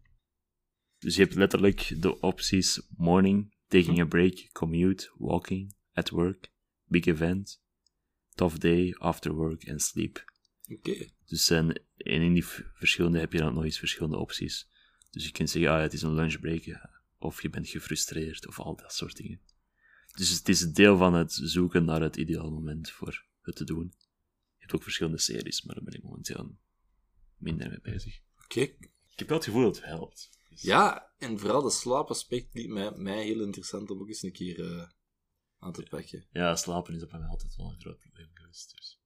Dus 0.99 1.17
je 1.17 1.23
hebt 1.23 1.35
letterlijk 1.35 2.03
de 2.03 2.21
opties 2.21 2.83
morning, 2.97 3.55
taking 3.67 4.01
a 4.01 4.05
break, 4.05 4.49
commute, 4.53 5.11
walking, 5.19 5.77
at 5.93 6.09
work, 6.11 6.53
big 6.85 7.05
event, 7.05 7.63
tough 8.35 8.57
day, 8.57 8.95
after 8.95 9.33
work 9.33 9.63
en 9.63 9.81
sleep. 9.81 10.33
Oké. 10.69 11.11
Dus 11.27 11.51
en, 11.51 11.83
en 11.97 12.23
in 12.23 12.33
die 12.33 12.45
verschillende 12.75 13.19
heb 13.19 13.33
je 13.33 13.39
dan 13.39 13.55
nog 13.55 13.65
eens 13.65 13.79
verschillende 13.79 14.17
opties. 14.17 14.69
Dus 15.11 15.25
je 15.25 15.33
kunt 15.33 15.51
zeggen, 15.51 15.71
ah 15.71 15.77
ja, 15.77 15.83
het 15.83 15.93
is 15.93 16.03
een 16.03 16.15
lunchbreak, 16.15 16.89
of 17.19 17.43
je 17.43 17.51
bent 17.51 17.69
gefrustreerd, 17.69 18.47
of 18.47 18.61
al 18.61 18.77
dat 18.77 18.95
soort 18.95 19.17
dingen. 19.17 19.41
Dus 20.13 20.31
het 20.31 20.49
is 20.49 20.73
deel 20.73 20.97
van 20.97 21.15
het 21.15 21.33
zoeken 21.33 21.85
naar 21.85 22.01
het 22.01 22.17
ideale 22.17 22.51
moment 22.51 22.91
voor 22.91 23.27
het 23.43 23.57
te 23.57 23.65
doen. 23.65 23.95
Je 24.57 24.61
hebt 24.61 24.75
ook 24.75 24.83
verschillende 24.83 25.19
series, 25.19 25.63
maar 25.63 25.75
daar 25.75 25.85
ben 25.85 25.95
ik 25.95 26.03
momenteel 26.03 26.57
minder 27.37 27.69
mee 27.69 27.81
bezig. 27.81 28.21
Oké. 28.45 28.61
Ik 28.61 29.21
heb 29.21 29.29
wel 29.29 29.37
het 29.37 29.47
gevoel 29.47 29.63
dat 29.63 29.77
het 29.77 29.85
helpt. 29.85 30.31
Dus- 30.49 30.63
Ja, 30.63 31.13
en 31.19 31.39
vooral 31.39 31.63
de 31.63 31.71
slaapaspect 31.71 32.55
liet 32.55 32.69
mij, 32.69 32.93
mij 32.97 33.25
heel 33.25 33.41
interessant 33.41 33.91
om 33.91 34.01
ook 34.01 34.09
eens 34.09 34.23
een 34.23 34.33
keer 34.33 34.61
eh, 34.61 34.89
aan 35.59 35.73
te 35.73 35.83
pakken. 35.83 36.27
Ja, 36.31 36.57
slapen 36.57 36.95
is 36.95 37.03
op 37.03 37.13
mij 37.13 37.21
altijd 37.21 37.57
wel 37.57 37.73
een 37.73 37.81
groot 37.81 37.99
probleem 37.99 38.31
geweest. 38.35 38.71
Dus. 38.77 39.01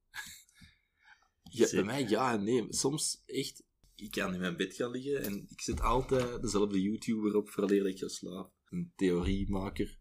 Ja, 1.48 1.68
bij 1.70 1.84
mij 1.84 2.08
ja 2.08 2.32
en 2.32 2.44
nee. 2.44 2.66
Soms 2.68 3.22
echt, 3.26 3.62
ik 3.94 4.10
kan 4.10 4.34
in 4.34 4.40
mijn 4.40 4.56
bed 4.56 4.74
gaan 4.74 4.90
liggen 4.90 5.22
en 5.22 5.46
ik 5.48 5.60
zet 5.60 5.80
altijd 5.80 6.42
dezelfde 6.42 6.82
YouTuber 6.82 7.36
op 7.36 7.48
vooraleer 7.48 7.86
ik 7.86 7.98
ga 7.98 8.08
slapen. 8.08 8.52
Een 8.68 8.92
theoriemaker 8.96 9.98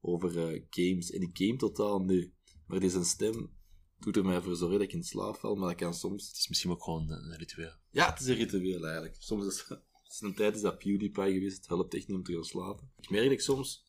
over 0.00 0.38
eh, 0.38 0.62
games. 0.70 1.10
En 1.10 1.20
ik 1.20 1.30
game 1.32 1.56
totaal 1.56 2.00
nu. 2.00 2.32
Maar 2.66 2.80
deze 2.80 3.04
stem 3.04 3.50
doet 3.98 4.16
er 4.16 4.24
mij 4.24 4.40
voor 4.40 4.56
zorgen 4.56 4.78
dat 4.78 4.88
ik 4.88 4.94
in 4.94 5.04
slaap 5.04 5.36
val, 5.36 5.54
maar 5.54 5.68
dat 5.68 5.78
kan 5.78 5.94
soms... 5.94 6.26
Het 6.26 6.36
is 6.36 6.48
misschien 6.48 6.70
ook 6.70 6.82
gewoon 6.82 7.10
een, 7.10 7.36
ritueel. 7.36 7.72
Ja, 7.90 8.10
het 8.10 8.20
is 8.20 8.26
een 8.26 8.34
ritueel 8.34 8.84
eigenlijk. 8.84 9.16
Soms 9.18 9.46
is 9.46 9.66
is 10.14 10.20
een 10.20 10.34
tijd 10.34 10.54
is 10.54 10.60
dat 10.60 10.78
PewDiePie 10.78 11.32
geweest, 11.32 11.56
het 11.56 11.66
helpt 11.66 11.94
echt 11.94 12.08
niet 12.08 12.16
om 12.16 12.22
te 12.22 12.32
gaan 12.32 12.44
slapen. 12.44 12.90
Ik 13.00 13.10
merk 13.10 13.24
dat 13.24 13.32
ik 13.32 13.40
soms 13.40 13.84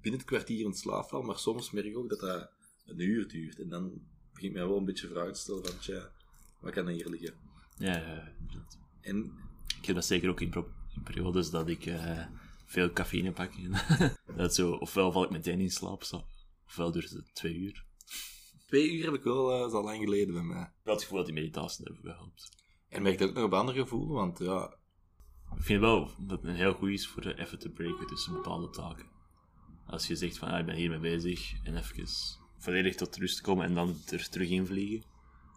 binnen 0.00 0.20
het 0.20 0.28
kwartier 0.28 0.64
in 0.64 0.74
slaap 0.74 1.08
val, 1.08 1.22
maar 1.22 1.38
soms 1.38 1.70
merk 1.70 1.86
ik 1.86 1.98
ook 1.98 2.08
dat 2.08 2.20
dat 2.20 2.50
een 2.84 3.00
uur 3.00 3.28
duurt. 3.28 3.58
En 3.58 3.68
dan 3.68 4.02
begint 4.32 4.52
mij 4.52 4.66
wel 4.66 4.76
een 4.76 4.84
beetje 4.84 5.08
vragen 5.08 5.32
te 5.32 5.40
stellen 5.40 5.66
van, 5.66 5.78
tja, 5.78 6.12
wat 6.60 6.72
kan 6.72 6.86
er 6.86 6.92
hier 6.92 7.08
liggen? 7.08 7.34
Ja, 7.76 7.96
ja, 7.96 8.32
inderdaad. 8.38 8.78
En 9.00 9.32
Ik 9.80 9.86
heb 9.86 9.94
dat 9.94 10.04
zeker 10.04 10.28
ook 10.30 10.40
in, 10.40 10.64
periodes 11.04 11.50
dat 11.50 11.68
ik 11.68 11.86
eh, 11.86 12.26
veel 12.64 12.92
cafeïne 12.92 13.32
pak. 13.32 13.52
dat 14.36 14.54
zo, 14.54 14.72
ofwel 14.72 15.12
val 15.12 15.24
ik 15.24 15.30
meteen 15.30 15.60
in 15.60 15.70
slaap, 15.70 16.02
zo- 16.04 16.24
ofwel 16.66 16.92
duurt 16.92 17.10
het 17.10 17.34
twee 17.34 17.54
uur. 17.54 17.84
twee 18.66 18.92
uur 18.92 19.04
heb 19.04 19.14
ik 19.14 19.22
wel, 19.22 19.52
eh, 19.52 19.58
dat 19.58 19.68
is 19.68 19.74
al 19.74 19.84
lang 19.84 19.98
geleden 20.02 20.34
bij 20.34 20.42
mij. 20.42 20.60
Ik 20.62 20.68
heb 20.84 20.92
het 20.94 21.02
gevoel 21.02 21.16
dat 21.18 21.26
die 21.26 21.34
meditatie 21.34 21.84
daarvoor 21.84 22.10
helpt. 22.10 22.48
En 22.88 23.02
merk 23.02 23.18
dat 23.18 23.28
ook 23.28 23.34
nog 23.34 23.44
op 23.44 23.54
andere 23.54 23.78
gevoelen, 23.80 24.14
want 24.14 24.38
ja, 24.38 24.76
Ik 25.56 25.62
vind 25.62 25.80
wel 25.80 26.10
dat 26.18 26.40
het 26.40 26.50
een 26.50 26.56
heel 26.56 26.72
goed 26.74 26.90
is 26.90 27.06
voor 27.08 27.22
eh, 27.22 27.44
even 27.44 27.58
te 27.58 27.68
breken 27.70 28.06
tussen 28.06 28.32
bepaalde 28.32 28.70
taken. 28.70 29.06
Als 29.86 30.06
je 30.06 30.16
zegt 30.16 30.38
van, 30.38 30.48
ah, 30.48 30.58
ik 30.58 30.66
ben 30.66 30.74
hiermee 30.76 30.98
bezig, 30.98 31.52
en 31.62 31.76
even 31.76 32.06
volledig 32.58 32.94
tot 32.94 33.16
rust 33.16 33.40
komen 33.40 33.64
en 33.64 33.74
dan 33.74 33.96
er 34.10 34.28
terug 34.28 34.48
in 34.48 34.66
vliegen. 34.66 35.08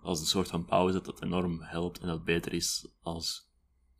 Als 0.02 0.20
een 0.20 0.26
soort 0.26 0.48
van 0.48 0.66
pauze, 0.66 0.94
dat 0.94 1.06
dat 1.06 1.24
enorm 1.24 1.62
helpt 1.62 2.00
en 2.00 2.08
dat 2.08 2.24
beter 2.24 2.54
is 2.54 2.88
als 3.02 3.50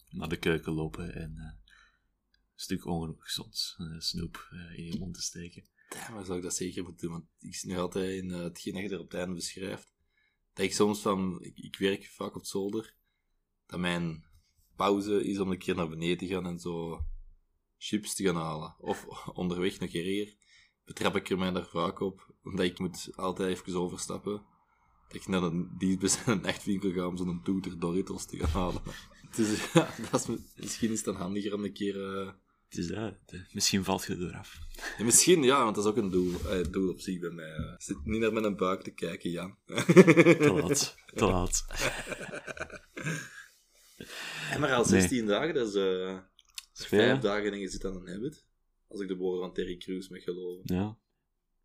naar 0.10 0.30
de 0.30 0.38
keuken 0.38 0.74
lopen 0.74 1.16
en 1.16 1.38
eh, 1.38 1.44
een 1.44 2.68
stuk 2.68 2.86
ongezond 2.86 3.76
eh, 3.78 4.00
snoep 4.00 4.48
eh, 4.52 4.78
in 4.78 4.86
je 4.86 5.00
mond 5.00 5.14
te 5.14 5.22
steken. 5.22 5.64
ja, 5.90 6.10
maar 6.10 6.26
zou 6.26 6.38
ik 6.38 6.44
dat 6.44 6.56
zeker 6.56 6.84
moeten 6.84 7.08
doen, 7.08 7.18
want 7.18 7.30
ik 7.40 7.56
zie 7.56 7.70
nog 7.70 7.80
altijd 7.80 8.24
in 8.24 8.30
hetgeen 8.30 8.74
dat 8.74 8.84
je 8.84 8.90
er 8.90 9.00
op 9.00 9.12
het 9.12 9.20
einde 9.20 9.36
beschrijft, 9.36 9.94
dat 10.54 10.66
ik 10.66 10.74
soms 10.74 11.02
van, 11.02 11.42
ik, 11.42 11.76
werk 11.76 12.06
vaak 12.06 12.36
op 12.36 12.46
zolder, 12.46 12.96
dat 13.66 13.80
mijn 13.80 14.26
pauze 14.76 15.24
is 15.24 15.40
om 15.40 15.52
een 15.52 15.58
keer 15.58 15.76
naar 15.76 15.90
beneden 15.90 16.18
te 16.18 16.28
gaan 16.28 16.46
en 16.46 16.60
zo 16.60 17.06
chips 17.78 18.16
te 18.16 18.24
gaan 18.24 18.36
halen. 18.36 18.76
Of 18.80 19.06
onderweg 19.34 19.80
nog 19.80 19.90
keer 19.90 20.36
betrap 20.84 21.16
ik 21.16 21.30
er 21.30 21.38
mij 21.38 21.52
daar 21.52 21.68
vaak 21.68 22.00
op, 22.00 22.36
omdat 22.44 22.66
ik 22.66 22.80
moet 22.80 23.10
altijd 23.16 23.50
even 23.50 23.80
overstappen. 23.80 24.46
Dat 25.12 25.22
ik 25.22 25.28
naar 25.28 25.44
een 25.44 25.70
dichtstbijzijnde 25.78 26.48
echtwinkel 26.48 26.92
ga 26.92 27.08
om 27.08 27.18
zo'n 27.18 27.42
toeter 27.44 27.80
Doritos 27.80 28.26
te 28.26 28.38
gaan 28.38 28.50
halen. 28.50 28.82
Dus 29.36 29.48
ja, 29.74 29.90
dat 30.12 30.30
is, 30.30 30.36
misschien 30.56 30.90
is 30.92 30.96
het 30.96 31.06
dan 31.06 31.16
handiger 31.16 31.54
om 31.54 31.64
een 31.64 31.74
keer... 31.74 32.18
eh, 32.20 32.32
Het 32.70 32.78
is 32.78 32.88
dat, 32.88 33.14
de- 33.26 33.46
misschien 33.54 33.84
valt 33.84 34.04
je 34.06 34.18
eraf. 34.18 34.60
ja, 34.98 35.04
misschien, 35.04 35.44
ja, 35.44 35.64
want 35.64 35.76
dat 35.76 35.84
is 35.84 35.90
ook 35.92 35.98
een 35.98 36.10
doel, 36.12 36.34
eh, 36.50 36.64
doel 36.72 36.90
op 36.90 37.00
zich 37.00 37.20
bij 37.20 37.30
mij. 37.30 37.52
eh. 37.56 37.74
Zit 37.78 38.06
niet 38.06 38.20
naar 38.22 38.34
mijn 38.34 38.56
buik 38.56 38.82
te 38.82 38.92
kijken, 38.92 39.30
Jan. 39.30 39.56
Te 39.66 40.52
laat, 40.62 40.96
te 41.14 41.26
laat. 41.34 41.66
En 44.52 44.60
maar 44.60 44.74
al 44.74 44.86
16 44.86 45.26
dagen, 45.26 45.54
dat 45.54 45.68
is, 45.68 45.74
eh, 45.76 46.18
veel, 46.74 47.00
vijf 47.00 47.20
dagen 47.20 47.52
en 47.52 47.60
je 47.60 47.70
zit 47.70 47.86
aan 47.86 47.96
een 47.96 48.08
habit. 48.14 48.46
Als 48.88 49.00
ik 49.02 49.08
de 49.08 49.16
woorden 49.16 49.42
van 49.42 49.54
Terry 49.54 49.78
Crews 49.78 50.10
mag 50.10 50.24
geloven. 50.24 50.76
Ja. 50.76 50.98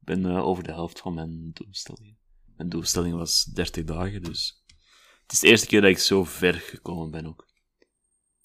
Ik 0.01 0.05
ben 0.07 0.27
eh, 0.27 0.47
over 0.47 0.65
de 0.65 0.73
helft 0.73 1.01
van 1.01 1.15
mijn 1.15 1.51
doelstellingen. 1.53 2.19
Mijn 2.57 2.69
doelstelling 2.69 3.15
was 3.15 3.45
30 3.45 3.85
dagen, 3.85 4.23
dus... 4.23 4.65
Het 5.23 5.33
is 5.33 5.41
de 5.41 5.47
eerste 5.47 5.67
keer 5.67 5.81
dat 5.81 5.91
ik 5.91 5.99
zo 5.99 6.25
ver 6.25 6.55
gekomen 6.55 7.11
ben 7.11 7.27
ook. 7.27 7.49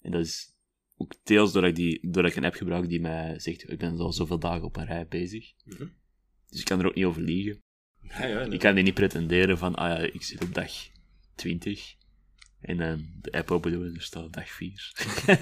En 0.00 0.10
dat 0.10 0.20
is 0.20 0.52
ook 0.96 1.14
deels 1.22 1.52
doordat 1.52 1.70
ik, 1.70 1.76
die, 1.76 2.10
doordat 2.10 2.30
ik 2.30 2.36
een 2.36 2.44
app 2.44 2.54
gebruik 2.54 2.88
die 2.88 3.00
mij 3.00 3.38
zegt, 3.38 3.70
ik 3.70 3.78
ben 3.78 3.98
al 3.98 4.12
zoveel 4.12 4.38
dagen 4.38 4.64
op 4.64 4.76
een 4.76 4.86
rij 4.86 5.06
bezig. 5.06 5.52
Mhm. 5.64 5.86
Dus 6.48 6.60
ik 6.60 6.64
kan 6.64 6.80
er 6.80 6.86
ook 6.86 6.94
niet 6.94 7.04
over 7.04 7.22
liegen. 7.22 7.62
Ja, 8.00 8.26
ja, 8.26 8.40
Ik 8.40 8.58
kan 8.58 8.74
die 8.74 8.84
niet 8.84 8.94
pretenderen 8.94 9.58
van, 9.58 9.74
ah 9.74 9.88
ja, 9.88 9.98
ik 9.98 10.22
zit 10.22 10.42
op 10.42 10.54
dag 10.54 10.72
20. 11.34 11.94
En 12.60 12.76
dan 12.76 13.12
de 13.20 13.32
app 13.32 13.50
open 13.50 13.72
doen 13.72 13.86
en 13.86 13.94
er 13.94 14.02
staat 14.02 14.32
dag 14.32 14.48
4. 14.48 14.92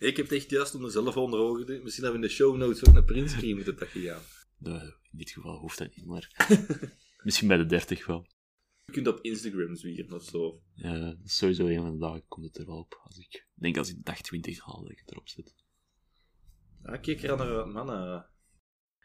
Nee, 0.00 0.10
ik 0.10 0.16
heb 0.16 0.28
het 0.28 0.32
echt 0.32 0.50
juist 0.50 0.74
om 0.74 0.82
mezelf 0.82 1.16
onder 1.16 1.40
ogen. 1.40 1.82
Misschien 1.82 2.04
hebben 2.04 2.20
we 2.20 2.26
in 2.26 2.32
de 2.32 2.34
show 2.34 2.56
notes 2.56 2.84
ook 2.84 2.96
een 2.96 3.04
printscreen 3.04 3.54
moeten 3.54 3.76
dat 3.76 3.88
gegaan. 3.88 4.22
Nou, 4.58 4.82
in 4.82 5.18
dit 5.18 5.30
geval 5.30 5.58
hoeft 5.58 5.78
dat 5.78 5.96
niet, 5.96 6.06
maar 6.06 6.30
misschien 7.24 7.48
bij 7.48 7.56
de 7.56 7.66
30 7.66 8.06
wel. 8.06 8.26
Je 8.84 8.92
kunt 8.92 9.06
op 9.06 9.20
Instagram 9.20 9.76
zwieren 9.76 10.12
of 10.12 10.22
zo. 10.22 10.62
Ja, 10.74 11.16
sowieso 11.24 11.66
een 11.66 11.80
van 11.80 11.92
de 11.92 11.98
dagen 11.98 12.24
komt 12.28 12.44
het 12.46 12.58
er 12.58 12.66
wel 12.66 12.78
op. 12.78 13.00
Als 13.04 13.18
ik 13.18 13.46
denk 13.54 13.76
als 13.76 13.88
ik 13.90 14.04
dag 14.04 14.20
20 14.20 14.64
haal, 14.64 14.82
dat 14.82 14.90
ik 14.90 14.98
het 14.98 15.10
erop 15.10 15.28
zet. 15.28 15.54
Ja, 16.84 16.96
kijk 16.96 17.22
er 17.22 17.30
aan 17.32 17.38
naar 17.38 17.68
mannen. 17.68 18.26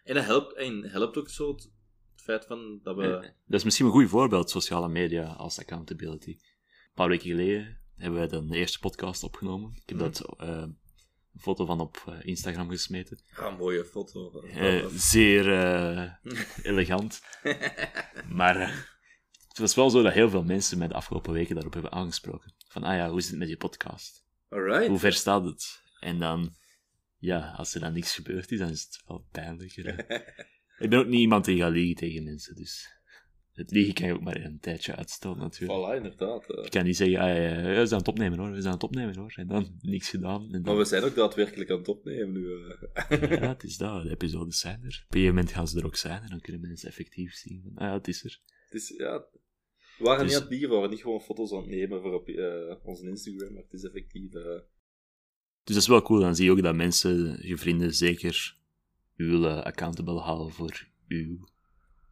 En 0.03 0.15
dat 0.15 0.25
helpt, 0.25 0.53
en 0.55 0.83
helpt 0.83 1.17
ook 1.17 1.29
zo 1.29 1.51
het 1.51 1.69
feit 2.15 2.45
van 2.45 2.79
dat 2.83 2.95
we... 2.95 3.03
En 3.03 3.35
dat 3.45 3.59
is 3.59 3.63
misschien 3.63 3.85
een 3.85 3.91
goed 3.91 4.09
voorbeeld, 4.09 4.49
sociale 4.49 4.89
media 4.89 5.33
als 5.33 5.59
accountability. 5.59 6.29
Een 6.31 6.93
paar 6.93 7.09
weken 7.09 7.29
geleden 7.29 7.79
hebben 7.95 8.19
wij 8.19 8.27
dan 8.27 8.47
de 8.47 8.57
eerste 8.57 8.79
podcast 8.79 9.23
opgenomen. 9.23 9.71
Ik 9.71 9.89
heb 9.89 9.97
Mhm. 9.97 10.05
dat 10.05 10.35
eh, 10.39 10.65
een 11.33 11.41
foto 11.41 11.65
van 11.65 11.79
op 11.79 12.03
eh, 12.07 12.13
Instagram 12.21 12.69
gesmeten. 12.69 13.19
Ja, 13.35 13.45
een 13.47 13.57
mooie 13.57 13.85
foto. 13.85 14.41
Eh, 14.41 14.85
zeer 14.87 15.53
eh, 15.53 16.13
elegant. 16.71 17.21
Maar 18.29 18.87
het 19.47 19.57
was 19.57 19.75
wel 19.75 19.89
zo 19.89 20.01
dat 20.01 20.13
heel 20.13 20.29
veel 20.29 20.43
mensen 20.43 20.77
mij 20.77 20.87
de 20.87 20.93
afgelopen 20.93 21.33
weken 21.33 21.55
daarop 21.55 21.73
hebben 21.73 21.91
aangesproken. 21.91 22.53
Van, 22.67 22.83
ah 22.83 22.95
ja, 22.95 23.09
hoe 23.09 23.17
is 23.17 23.29
het 23.29 23.37
met 23.37 23.49
je 23.49 23.57
podcast? 23.57 24.25
Alright. 24.49 24.87
Hoe 24.87 24.99
ver 24.99 25.13
staat 25.13 25.43
het? 25.43 25.81
En 25.99 26.19
dan, 26.19 26.55
ja, 27.17 27.53
als 27.57 27.73
er 27.73 27.81
dan 27.81 27.93
niks 27.93 28.15
gebeurd 28.15 28.51
is, 28.51 28.59
dan 28.59 28.69
is 28.69 28.83
het 28.83 29.03
wel 29.07 29.27
pijnlijk. 29.31 29.71
hè. 29.75 29.91
ik 30.83 30.89
ben 30.89 30.99
ook 30.99 31.07
niet 31.07 31.19
iemand 31.19 31.45
die 31.45 31.57
gaat 31.57 31.71
liegen 31.71 31.95
tegen 31.95 32.23
mensen, 32.23 32.55
dus... 32.55 32.97
Het 33.59 33.71
liegen 33.71 33.93
kan 33.93 34.07
je 34.07 34.13
ook 34.13 34.21
maar 34.21 34.35
een 34.45 34.59
tijdje 34.59 34.95
uitstellen, 34.95 35.37
natuurlijk. 35.37 35.79
Voilà, 35.91 35.95
inderdaad. 35.95 36.49
eh. 36.49 36.63
Je 36.63 36.69
kan 36.69 36.83
niet 36.85 36.95
zeggen, 36.97 37.19
ah, 37.19 37.27
ja, 37.27 37.35
ja, 37.35 37.55
we 37.55 37.73
zijn 37.73 37.91
aan 37.91 37.97
het 37.97 38.07
opnemen 38.07 38.37
hoor, 38.39 38.47
we 38.47 38.53
zijn 38.55 38.65
aan 38.67 38.73
het 38.73 38.83
opnemen 38.83 39.15
hoor. 39.17 39.33
En 39.35 39.47
dan 39.47 39.77
niks 39.81 40.09
gedaan. 40.09 40.53
En 40.53 40.61
Maar 40.61 40.77
we 40.77 40.85
zijn 40.85 41.03
ook 41.03 41.15
daadwerkelijk 41.15 41.69
aan 41.69 41.77
het 41.77 41.87
opnemen 41.87 42.31
nu. 42.31 42.47
eh. 42.53 43.39
ja, 43.41 43.47
het 43.53 43.63
is 43.63 43.77
dat, 43.77 44.03
de 44.03 44.09
episodes 44.09 44.59
zijn 44.59 44.79
er. 44.83 45.03
Op 45.07 45.13
een 45.15 45.19
gegeven 45.19 45.35
moment 45.35 45.51
gaan 45.53 45.67
ze 45.67 45.79
er 45.79 45.85
ook 45.85 45.95
zijn 45.95 46.21
en 46.23 46.29
dan 46.29 46.39
kunnen 46.41 46.61
mensen 46.61 46.89
effectief 46.89 47.33
zien 47.33 47.61
van, 47.63 47.75
ah 47.75 47.87
ja, 47.87 47.93
het 47.93 48.07
is 48.07 48.23
er. 48.23 48.39
Het 48.65 48.73
is, 48.81 48.93
ja... 48.97 49.25
We 49.97 50.05
waren 50.05 50.19
Dus- 50.23 50.27
niet 50.27 50.35
aan 50.35 50.41
het 50.41 50.51
liegen, 50.51 50.69
we 50.69 50.75
waren 50.75 50.89
niet 50.89 51.01
gewoon 51.01 51.21
foto's 51.21 51.51
aan 51.53 51.57
het 51.59 51.69
nemen 51.69 52.01
voor 52.01 52.13
op 52.13 52.27
eh, 52.27 52.75
onze 52.83 53.07
Instagram, 53.07 53.53
maar 53.53 53.63
het 53.63 53.73
is 53.73 53.83
effectief... 53.83 54.31
Dus 54.31 54.41
dat 55.63 55.75
is 55.77 55.87
wel 55.87 56.01
cool, 56.01 56.19
dan 56.19 56.35
zie 56.35 56.45
je 56.45 56.51
ook 56.51 56.61
dat 56.61 56.75
mensen, 56.75 57.47
je 57.47 57.57
vrienden, 57.57 57.93
zeker 57.93 58.57
u 59.15 59.25
willen 59.29 59.63
accountable 59.63 60.19
houden 60.19 60.53
voor 60.53 60.87
uw 61.07 61.47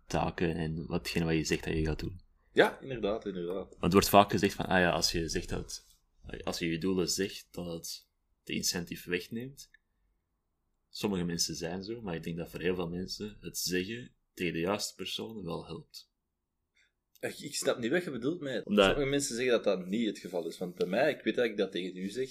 taken 0.08 0.56
en 0.56 0.86
watgene 0.88 1.26
wat 1.26 1.34
je 1.34 1.44
zegt 1.44 1.64
dat 1.64 1.74
je 1.74 1.86
gaat 1.86 2.00
doen. 2.00 2.20
Ja, 2.54 2.80
inderdaad, 2.80 3.26
inderdaad. 3.26 3.70
Want 3.70 3.84
er 3.84 3.92
wordt 3.92 4.10
vaak 4.10 4.32
gezegd 4.32 4.54
van, 4.56 4.66
ah 4.66 4.80
ja, 4.80 4.90
als 4.92 5.12
je 5.12 5.30
zegt 5.30 5.50
dat, 5.50 5.86
als 6.44 6.60
je 6.60 6.68
je 6.70 6.78
doelen 6.78 7.10
zegt, 7.10 7.48
dat 7.52 7.66
het 7.66 8.06
de 8.44 8.54
incentive 8.54 9.10
wegneemt. 9.10 9.70
Sommige 10.90 11.24
mensen 11.24 11.56
zijn 11.56 11.84
zo, 11.84 12.02
maar 12.02 12.16
ik 12.16 12.24
denk 12.24 12.38
dat 12.38 12.50
voor 12.50 12.60
heel 12.62 12.76
veel 12.76 12.90
mensen 12.90 13.38
het 13.40 13.58
zeggen 13.58 14.12
tegen 14.34 14.54
de 14.54 14.60
juiste 14.60 14.96
personen 14.96 15.44
wel 15.44 15.66
helpt. 15.66 16.10
Ik, 17.20 17.40
ik 17.40 17.56
snap 17.56 17.78
niet 17.78 17.92
wat 17.92 18.04
je 18.04 18.12
bedoelt 18.12 18.40
met... 18.42 18.66
Omdat- 18.66 18.86
Sommige 18.86 19.10
mensen 19.10 19.36
zeggen 19.36 19.54
dat 19.54 19.64
dat 19.64 19.86
niet 19.88 20.08
het 20.08 20.18
geval 20.18 20.48
is. 20.48 20.58
Want 20.58 20.76
bij 20.76 20.88
mij, 20.88 21.12
ik 21.12 21.22
weet 21.24 21.36
dat 21.36 21.46
ik 21.46 21.58
dat 21.58 21.72
tegen 21.72 21.98
u 21.98 22.10
zeg, 22.10 22.30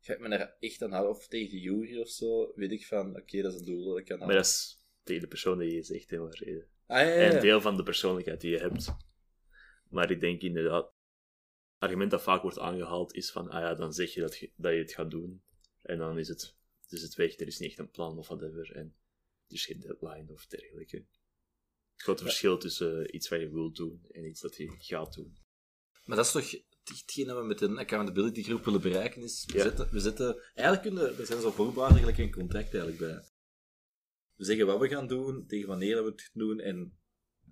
ga 0.00 0.12
ik 0.12 0.20
me 0.20 0.28
daar 0.28 0.56
echt 0.60 0.82
aan 0.82 0.90
houden. 0.90 1.12
Of 1.16 1.28
tegen 1.28 1.58
Jury 1.58 2.00
of 2.00 2.08
zo, 2.08 2.52
weet 2.54 2.72
ik 2.72 2.86
van, 2.86 3.16
oké, 3.16 3.42
dat 3.42 3.52
is 3.52 3.58
een 3.60 3.66
doel 3.66 3.84
dat 3.84 3.98
ik 3.98 4.04
kan 4.04 4.18
Maar 4.18 4.34
dat 4.34 4.44
is 4.44 4.80
tegen 5.02 5.22
de 5.22 5.28
persoon 5.28 5.58
die 5.58 5.74
je 5.74 5.82
zegt, 5.82 6.10
heel 6.10 6.26
erg 6.26 6.38
reden. 6.38 6.66
Ah, 6.86 6.98
ja, 6.98 7.04
ja, 7.06 7.14
En 7.14 7.40
deel 7.40 7.60
van 7.60 7.76
de 7.76 7.82
persoonlijkheid 7.82 8.40
die 8.40 8.50
je 8.50 8.58
hebt. 8.58 8.94
Maar 9.88 10.10
ik 10.10 10.20
denk 10.20 10.42
inderdaad, 10.42 10.84
het 10.84 10.94
argument 11.78 12.10
dat 12.10 12.22
vaak 12.22 12.42
wordt 12.42 12.58
aangehaald 12.58 13.14
is 13.14 13.30
van, 13.30 13.50
ah 13.50 13.60
ja, 13.60 13.74
dan 13.74 13.92
zeg 13.92 14.14
je 14.14 14.20
dat 14.20 14.36
je, 14.38 14.50
dat 14.56 14.72
je 14.72 14.78
het 14.78 14.92
gaat 14.92 15.10
doen. 15.10 15.42
En 15.82 15.98
dan 15.98 16.18
is 16.18 16.28
het, 16.28 16.54
is 16.88 17.02
het 17.02 17.14
weg, 17.14 17.38
er 17.38 17.46
is 17.46 17.58
niet 17.58 17.68
echt 17.70 17.78
een 17.78 17.90
plan 17.90 18.18
of 18.18 18.26
whatever. 18.28 18.72
En 18.72 18.96
er 19.46 19.54
is 19.54 19.66
geen 19.66 19.80
deadline 19.80 20.32
of 20.32 20.46
dergelijke. 20.46 20.96
Het 20.96 22.02
grote 22.04 22.22
verschil 22.22 22.58
tussen 22.58 23.14
iets 23.14 23.28
wat 23.28 23.40
je 23.40 23.50
wilt 23.50 23.76
doen 23.76 24.04
en 24.10 24.24
iets 24.24 24.40
dat 24.40 24.56
je 24.56 24.74
gaat 24.78 25.14
doen. 25.14 25.36
Maar 26.04 26.16
dat 26.16 26.26
is 26.26 26.32
toch 26.32 26.50
hetgeen 26.84 27.26
dat 27.26 27.36
we 27.36 27.44
met 27.44 27.60
een 27.60 27.78
accountability 27.78 28.42
groep 28.42 28.64
willen 28.64 28.80
bereiken 28.80 29.22
is, 29.22 29.44
we, 29.46 29.56
Ja. 29.56 29.62
zetten, 29.62 29.88
we 29.90 30.00
zetten, 30.00 30.42
eigenlijk 30.54 30.82
kunnen, 30.82 31.18
er 31.18 31.26
zijn 31.26 31.40
zo 31.40 31.50
voorwaarden 31.50 31.98
gelijk 31.98 32.18
een 32.18 32.32
contract 32.32 32.74
eigenlijk 32.74 32.98
bij. 32.98 33.24
We 34.36 34.44
zeggen 34.44 34.66
wat 34.66 34.80
we 34.80 34.88
gaan 34.88 35.06
doen, 35.06 35.46
tegen 35.46 35.68
wanneer 35.68 35.94
dat 35.94 36.04
we 36.04 36.10
het 36.10 36.20
gaan 36.22 36.32
doen 36.46 36.60
en 36.60 36.78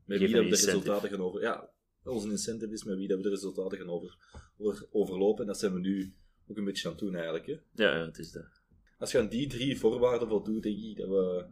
met 0.04 0.18
Geef 0.18 0.26
wie 0.26 0.28
dat 0.36 0.44
we 0.44 0.50
de 0.50 0.54
incentive. 0.56 0.66
resultaten 0.78 1.08
gaan 1.08 1.20
over... 1.20 1.40
Ja, 1.40 1.70
onze 2.04 2.30
incentive 2.30 2.72
is 2.72 2.84
met 2.84 2.96
wie 2.96 3.08
dat 3.08 3.16
we 3.16 3.22
de 3.22 3.28
resultaten 3.28 3.78
gaan 3.78 3.90
over, 3.90 4.16
over, 4.58 4.86
overlopen 4.90 5.40
en 5.40 5.46
dat 5.46 5.58
zijn 5.58 5.72
we 5.72 5.80
nu 5.80 6.14
ook 6.46 6.56
een 6.56 6.64
beetje 6.64 6.86
aan 6.88 6.94
het 6.94 7.00
doen 7.02 7.14
eigenlijk. 7.14 7.46
Hè. 7.46 7.52
Ja, 7.52 7.96
ja, 7.96 8.04
het 8.04 8.18
is 8.18 8.32
dat. 8.32 8.62
Als 8.98 9.12
je 9.12 9.18
aan 9.18 9.28
die 9.28 9.46
drie 9.48 9.78
voorwaarden 9.78 10.28
voldoet, 10.28 10.62
denk 10.62 10.78
ik 10.78 10.96
dat 10.96 11.08
we... 11.08 11.46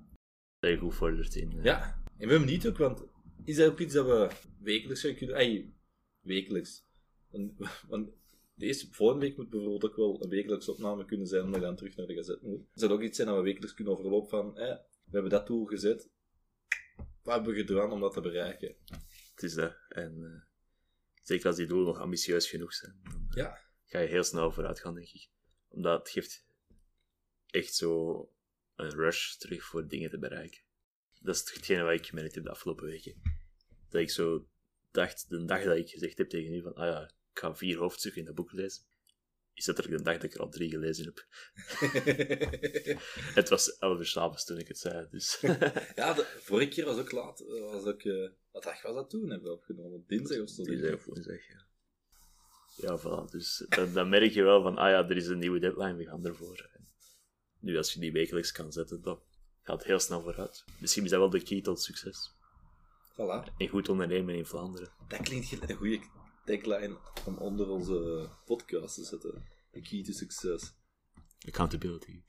Dat 0.59 0.71
je 0.71 0.77
goed 0.77 0.95
vordert 0.95 1.35
in. 1.35 1.53
eh, 1.59 1.64
Ja, 1.64 2.03
en 2.18 2.27
we 2.27 2.31
hebben 2.33 2.49
niet 2.49 2.66
ook, 2.68 2.77
want 2.79 3.05
is 3.45 3.57
dat 3.57 3.71
ook 3.71 3.79
iets 3.81 3.95
dat 3.95 4.07
we 4.07 4.29
wekelijks 4.62 5.01
gaan 5.03 5.14
kunnen... 5.14 5.37
Ay, 5.37 5.73
wekelijks. 6.21 6.85
Want, 7.31 7.53
want 7.88 8.11
deze 8.55 8.87
volgende 8.90 9.27
week 9.27 9.37
moet 9.37 9.51
bijvoorbeeld 9.51 9.85
ook 9.85 9.97
wel 9.97 10.23
een 10.23 10.29
wekelijkse 10.29 10.71
opname 10.73 11.05
kunnen 11.05 11.27
zijn, 11.27 11.45
omdat 11.45 11.61
je 11.61 11.66
dan 11.66 11.77
terug 11.77 11.97
naar 11.97 12.07
de 12.07 12.14
gazet 12.14 12.42
moet. 12.42 12.61
Zou 12.75 12.90
dat 12.90 12.90
ook 12.90 13.03
iets 13.05 13.16
zijn 13.16 13.29
dat 13.29 13.37
we 13.37 13.42
wekelijks 13.42 13.75
kunnen 13.75 13.92
overlopen 13.92 14.29
van, 14.29 14.59
eh, 14.59 14.77
we 15.12 15.18
hebben 15.18 15.31
dat 15.38 15.46
doel 15.46 15.64
gezet, 15.64 16.09
wat 17.22 17.35
hebben 17.35 17.53
we 17.53 17.59
gedaan 17.59 17.90
om 17.92 18.01
dat 18.01 18.12
te 18.12 18.20
bereiken? 18.20 18.75
Het 19.35 19.42
is 19.42 19.55
dat. 19.55 19.77
En 19.88 20.25
eh, 20.25 20.42
zeker 21.22 21.46
als 21.46 21.57
die 21.57 21.66
doelen 21.66 21.87
nog 21.87 21.98
ambitieus 21.98 22.48
genoeg 22.48 22.75
zijn, 22.75 23.01
dan 23.03 23.27
eh, 23.29 23.37
Ja. 23.37 23.59
ga 23.85 23.98
je 23.98 24.09
heel 24.09 24.25
snel 24.25 24.53
vooruit 24.53 24.81
gaan, 24.81 24.94
denk 24.94 25.09
ik. 25.09 25.29
Omdat 25.68 25.98
het 25.98 26.11
geeft 26.11 26.46
echt 27.46 27.75
zo 27.75 28.20
een 28.77 28.90
rush 28.90 29.35
terug 29.35 29.64
voor 29.64 29.88
dingen 29.88 30.11
te 30.11 30.18
bereiken. 30.18 30.61
Dat 31.20 31.35
is 31.35 31.40
hetgene 31.55 31.83
wat 31.83 31.92
ik 31.92 32.07
gemerkt 32.07 32.35
heb 32.35 32.44
de 32.44 32.51
afgelopen 32.51 32.85
weken. 32.85 33.22
Dat 33.88 34.01
ik 34.01 34.11
zo 34.11 34.48
dacht, 34.90 35.29
de 35.29 35.44
dag 35.44 35.64
dat 35.64 35.77
ik 35.77 35.88
gezegd 35.90 36.18
heb 36.18 36.29
tegen 36.29 36.55
u 36.55 36.62
van, 36.62 36.75
ah 36.75 36.87
ja, 36.87 37.03
ik 37.33 37.38
ga 37.38 37.55
vier 37.55 37.79
hoofdstukken 37.79 38.20
in 38.20 38.27
dat 38.27 38.35
boek 38.35 38.53
lezen, 38.53 38.85
is 39.55 39.65
dat 39.65 39.79
er 39.79 39.91
de 39.91 40.03
dag 40.03 40.15
dat 40.15 40.23
ik 40.23 40.35
er 40.35 40.41
al 40.41 40.49
drie 40.51 40.71
gelezen 40.71 41.05
heb. 41.05 41.27
Het 43.35 43.49
was 43.49 43.79
elf 43.79 43.99
uur 43.99 44.07
s'avonds 44.07 44.45
toen 44.45 44.59
ik 44.59 44.69
het 44.69 44.79
zei, 44.79 45.07
dus... 45.11 45.41
ja, 45.95 46.12
de 46.15 46.37
vorige 46.41 46.69
keer 46.69 46.85
was 46.85 46.99
ook 46.99 47.12
laat. 47.12 47.41
eh, 47.41 47.71
Was 47.73 47.85
ook, 47.85 48.03
eh, 48.03 48.29
wat 48.51 48.62
dag 48.62 48.83
was 48.83 48.95
dat 48.95 49.11
toen? 49.11 49.31
Hebben 49.31 49.49
we 49.51 49.55
opgenomen? 49.57 50.05
Dinsdag 50.07 50.38
of 50.41 50.49
zo? 50.49 50.62
Dinsdag 50.62 50.95
of 50.95 51.05
woensdag, 51.05 51.47
ja. 51.49 51.67
Ja, 52.77 52.99
voilà. 53.01 53.31
Dus 53.31 53.65
dan, 53.69 53.93
dan 53.93 54.09
merk 54.09 54.33
je 54.33 54.43
wel 54.43 54.62
van, 54.62 54.77
ah 54.77 54.91
ja, 54.91 55.09
er 55.09 55.17
is 55.17 55.27
een 55.27 55.38
nieuwe 55.38 55.59
deadline, 55.59 55.95
we 55.95 56.05
gaan 56.05 56.27
ervoor. 56.27 56.71
En 56.75 56.88
nu, 57.61 57.77
als 57.77 57.93
je 57.93 58.01
die 58.01 58.12
wekelijks 58.12 58.53
kan 58.53 58.73
zetten, 58.73 59.03
dan 59.03 59.21
gaat 59.62 59.79
het 59.79 59.87
heel 59.87 59.99
snel 59.99 60.23
vooruit. 60.23 60.65
Misschien 60.81 61.05
is 61.05 61.11
dat 61.11 61.19
wel 61.19 61.31
de 61.31 61.43
key 61.43 61.61
tot 61.62 61.83
succes. 61.83 62.31
Voilà. 63.12 63.53
En 63.59 63.69
goed 63.69 63.88
ondernemen 63.88 64.35
in 64.35 64.47
Vlaanderen. 64.47 64.93
Dat 65.09 65.21
klinkt 65.21 65.71
een 65.71 65.77
goede 65.77 66.01
tagline 66.44 66.96
om 67.26 67.37
onder 67.38 67.68
onze 67.68 68.28
podcast 68.44 68.94
te 68.94 69.05
zetten. 69.05 69.44
The 69.72 69.81
key 69.81 70.02
to 70.02 70.12
success. 70.12 70.74
Accountability. 71.46 72.22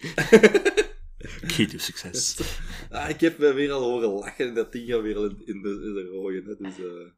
key 1.56 1.66
to 1.66 1.78
succes. 1.78 2.40
Ah, 2.90 3.10
ik 3.10 3.20
heb 3.20 3.38
me 3.38 3.54
weer 3.54 3.72
al 3.72 3.82
horen 3.82 4.10
lachen 4.10 4.48
en 4.48 4.54
dat 4.54 4.72
ding 4.72 4.90
gaat 4.90 5.02
weer 5.02 5.16
al 5.16 5.24
in, 5.26 5.46
in 5.46 5.62
de, 5.62 5.70
in 5.70 5.94
de 5.94 6.08
rooien. 6.12 6.46
Hè, 6.46 6.56
dus 6.56 6.78
eh 6.78 7.12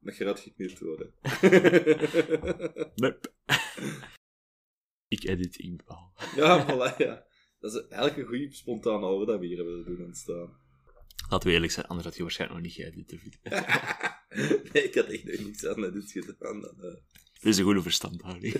dat 0.00 0.14
gaat 0.14 0.40
geknipt 0.40 0.78
worden. 0.78 1.12
Nup. 2.94 3.34
ik 5.08 5.24
edit 5.24 5.56
in 5.56 5.80
ja, 6.36 6.66
voilà, 6.66 6.96
ja. 6.96 7.26
Dat 7.60 7.74
is 7.74 7.80
eigenlijk 7.88 8.16
een 8.16 8.26
goede 8.26 8.52
spontane 8.52 9.06
oude 9.06 9.26
dat 9.26 9.40
we 9.40 9.46
hier 9.46 9.56
hebben 9.56 9.84
doen 9.84 10.04
ontstaan. 10.04 10.58
Laten 11.28 11.48
we 11.48 11.54
eerlijk 11.54 11.72
zijn, 11.72 11.86
anders 11.86 12.06
had 12.06 12.16
je 12.16 12.22
waarschijnlijk 12.22 12.60
nog 12.60 12.76
niet 12.76 12.78
geëdit. 12.84 13.18
nee, 14.72 14.82
ik 14.84 14.94
had 14.94 15.06
echt 15.06 15.24
nog 15.24 15.38
niks 15.38 15.66
aan 15.66 15.80
dat 15.80 15.92
dit 15.92 16.10
gedaan. 16.10 16.60
Dan, 16.60 16.84
eh. 16.84 16.94
Dit 17.32 17.52
is 17.52 17.58
een 17.58 17.64
goede 17.64 17.82
verstandhouding. 17.82 18.54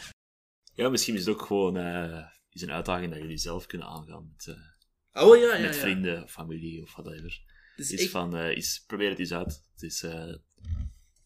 ja, 0.80 0.88
misschien 0.88 1.14
is 1.14 1.20
het 1.26 1.34
ook 1.34 1.42
gewoon 1.42 1.76
eh, 1.76 2.26
is 2.50 2.62
een 2.62 2.70
uitdaging 2.72 3.12
dat 3.12 3.20
jullie 3.20 3.38
zelf 3.38 3.66
kunnen 3.66 3.86
aangaan 3.86 4.28
met, 4.32 4.46
eh, 4.46 5.24
Oh 5.24 5.36
ja, 5.36 5.54
ja, 5.56 5.60
met 5.62 5.74
ja. 5.74 5.80
vrienden 5.80 6.22
of 6.22 6.32
familie 6.32 6.82
of 6.82 6.92
whatever. 6.92 7.42
Het 7.76 7.92
is 7.92 8.00
echt- 8.00 8.10
van, 8.10 8.36
eh, 8.36 8.56
is, 8.56 8.84
probeer 8.86 9.10
het 9.10 9.18
eens 9.18 9.32
uit. 9.32 9.62
Het 9.72 9.82
is, 9.82 10.02
eh 10.02 10.34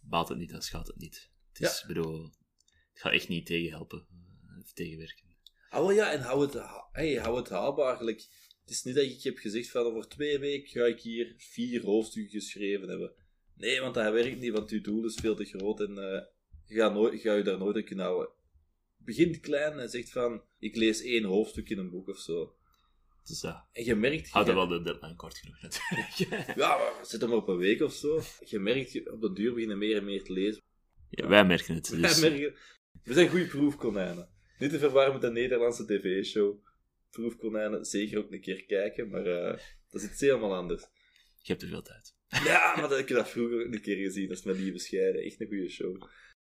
baat 0.01 0.29
het 0.29 0.39
niet, 0.39 0.51
dan 0.51 0.63
schaadt 0.63 0.87
het 0.87 0.97
niet. 0.97 1.31
Het 1.53 1.61
is, 1.61 1.85
bedoel, 1.87 2.23
het 2.93 3.01
gaat 3.01 3.13
echt 3.13 3.29
niet 3.29 3.47
tegenhelpen, 3.47 4.07
of 4.63 4.73
tegenwerken. 4.73 5.29
Oh 5.71 5.95
ja, 5.95 6.13
en 6.13 6.21
hou 6.21 6.43
het, 6.43 6.55
ha- 6.55 6.89
hey, 6.93 7.15
hou 7.15 7.37
het 7.37 7.49
haalbaar. 7.49 7.97
Gelijk, 7.97 8.19
het 8.19 8.29
het 8.61 8.71
is 8.71 8.83
niet 8.83 8.95
dat 8.95 9.05
ik 9.05 9.23
heb 9.23 9.39
gezegd 9.39 9.71
van 9.71 9.83
over 9.85 10.09
twee 10.09 10.39
weken 10.39 10.69
ga 10.69 10.85
ik 10.87 11.01
hier 11.01 11.35
vier 11.37 11.83
hoofdstukken 11.83 12.41
geschreven 12.41 12.89
hebben. 12.89 13.13
Nee, 13.61 13.81
want 13.81 13.95
dat 13.95 14.13
werkt 14.13 14.41
niet, 14.41 14.53
want 14.53 14.71
je 14.71 14.81
doel 14.81 15.05
is 15.05 15.15
veel 15.15 15.35
te 15.37 15.45
groot 15.45 15.81
en 15.81 15.99
eh, 15.99 16.23
je 16.67 16.75
gaat 16.75 16.93
nooit, 16.95 17.21
ga 17.21 17.35
je 17.35 17.43
daar 17.43 17.59
nooit 17.59 17.77
aan 17.77 17.85
kunnen 17.85 18.05
houden. 18.05 18.33
Begint 18.97 19.41
klein 19.41 19.79
en 19.79 19.89
zegt 19.89 20.11
van, 20.11 20.43
ik 20.59 20.77
lees 20.77 21.03
één 21.03 21.25
hoofdstuk 21.25 21.69
in 21.69 21.79
een 21.79 21.91
boek 21.91 22.09
of 22.09 22.19
zo. 22.19 22.55
Dus 23.25 23.41
ja, 23.41 23.69
En 23.73 23.85
je 23.85 23.95
merkt... 23.95 24.27
je- 24.27 24.33
houden 24.33 24.55
wel 24.55 24.67
de 24.69 24.83
deadline 24.83 25.17
kort 25.17 25.39
genoeg 25.39 25.61
natuurlijk. 25.63 26.47
Ja, 26.63 26.77
maar 26.79 26.93
zet 27.03 27.21
hem 27.21 27.33
op 27.33 27.49
een 27.49 27.57
week 27.57 27.81
of 27.83 27.93
zo. 27.93 28.23
Je 28.45 28.59
merkt, 28.59 28.93
je- 28.93 29.13
op 29.13 29.21
de 29.21 29.33
duur 29.33 29.53
beginnen 29.55 29.79
meer 29.79 29.97
en 29.97 30.05
meer 30.05 30.23
te 30.25 30.33
lezen. 30.33 30.63
ja, 31.11 31.27
wij 31.29 31.45
merken 31.47 31.75
het. 31.75 31.89
Wij 31.89 32.01
Dus, 32.01 32.21
merken- 32.21 32.55
we 33.05 33.13
zijn 33.13 33.29
goede 33.29 33.47
proefkonijnen. 33.47 34.29
Niet 34.59 34.71
te 34.71 34.79
verwarren 34.79 35.13
met 35.13 35.23
de 35.23 35.31
Nederlandse 35.31 35.85
tv-show. 35.87 36.65
Proefkonijnen, 37.11 37.85
zeker 37.85 38.19
ook 38.19 38.33
een 38.33 38.41
keer 38.41 38.65
kijken, 38.65 39.09
maar 39.09 39.27
eh, 39.27 39.59
dat 39.91 40.03
is 40.03 40.11
iets 40.11 40.21
helemaal 40.21 40.55
anders. 40.55 40.83
je 41.37 41.47
hebt 41.47 41.61
te 41.61 41.67
veel 41.67 41.83
tijd. 41.83 42.15
Ja, 42.45 42.75
maar 42.77 42.89
dat, 42.89 42.99
ik 42.99 43.09
heb 43.09 43.17
dat 43.19 43.29
vroeger 43.29 43.67
ook 43.67 43.73
een 43.73 43.81
keer 43.81 43.97
gezien. 43.97 44.29
Dat 44.29 44.39
is 44.39 44.45
met 44.45 44.59
Lieve 44.59 44.79
Scheiden. 44.79 45.23
Echt 45.23 45.41
een 45.41 45.47
goede 45.47 45.69
show. 45.69 46.03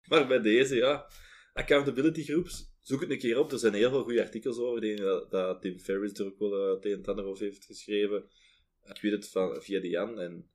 Maar 0.08 0.26
bij 0.26 0.40
deze, 0.40 0.76
ja. 0.76 1.06
Accountability 1.52 2.24
groups, 2.24 2.70
zoek 2.80 3.00
het 3.00 3.10
een 3.10 3.18
keer 3.18 3.38
op. 3.38 3.52
Er 3.52 3.58
zijn 3.58 3.74
heel 3.74 3.90
veel 3.90 4.02
goede 4.02 4.22
artikels 4.22 4.58
over. 4.58 4.84
Ik 4.84 4.96
dat, 4.98 5.30
dat 5.30 5.60
Tim 5.62 5.78
Ferriss 5.78 6.18
er 6.20 6.26
ook 6.26 6.38
wel 6.38 6.54
eh, 6.68 6.74
het 6.74 6.84
een 6.84 6.92
en 6.92 6.98
het 6.98 7.08
ander 7.08 7.24
over 7.24 7.44
heeft 7.44 7.64
geschreven. 7.64 8.24
Ik 8.84 9.00
weet 9.00 9.12
het 9.12 9.28
van, 9.28 9.62
via 9.62 9.80
de 9.80 9.88
Jan. 9.88 10.18
En 10.20 10.50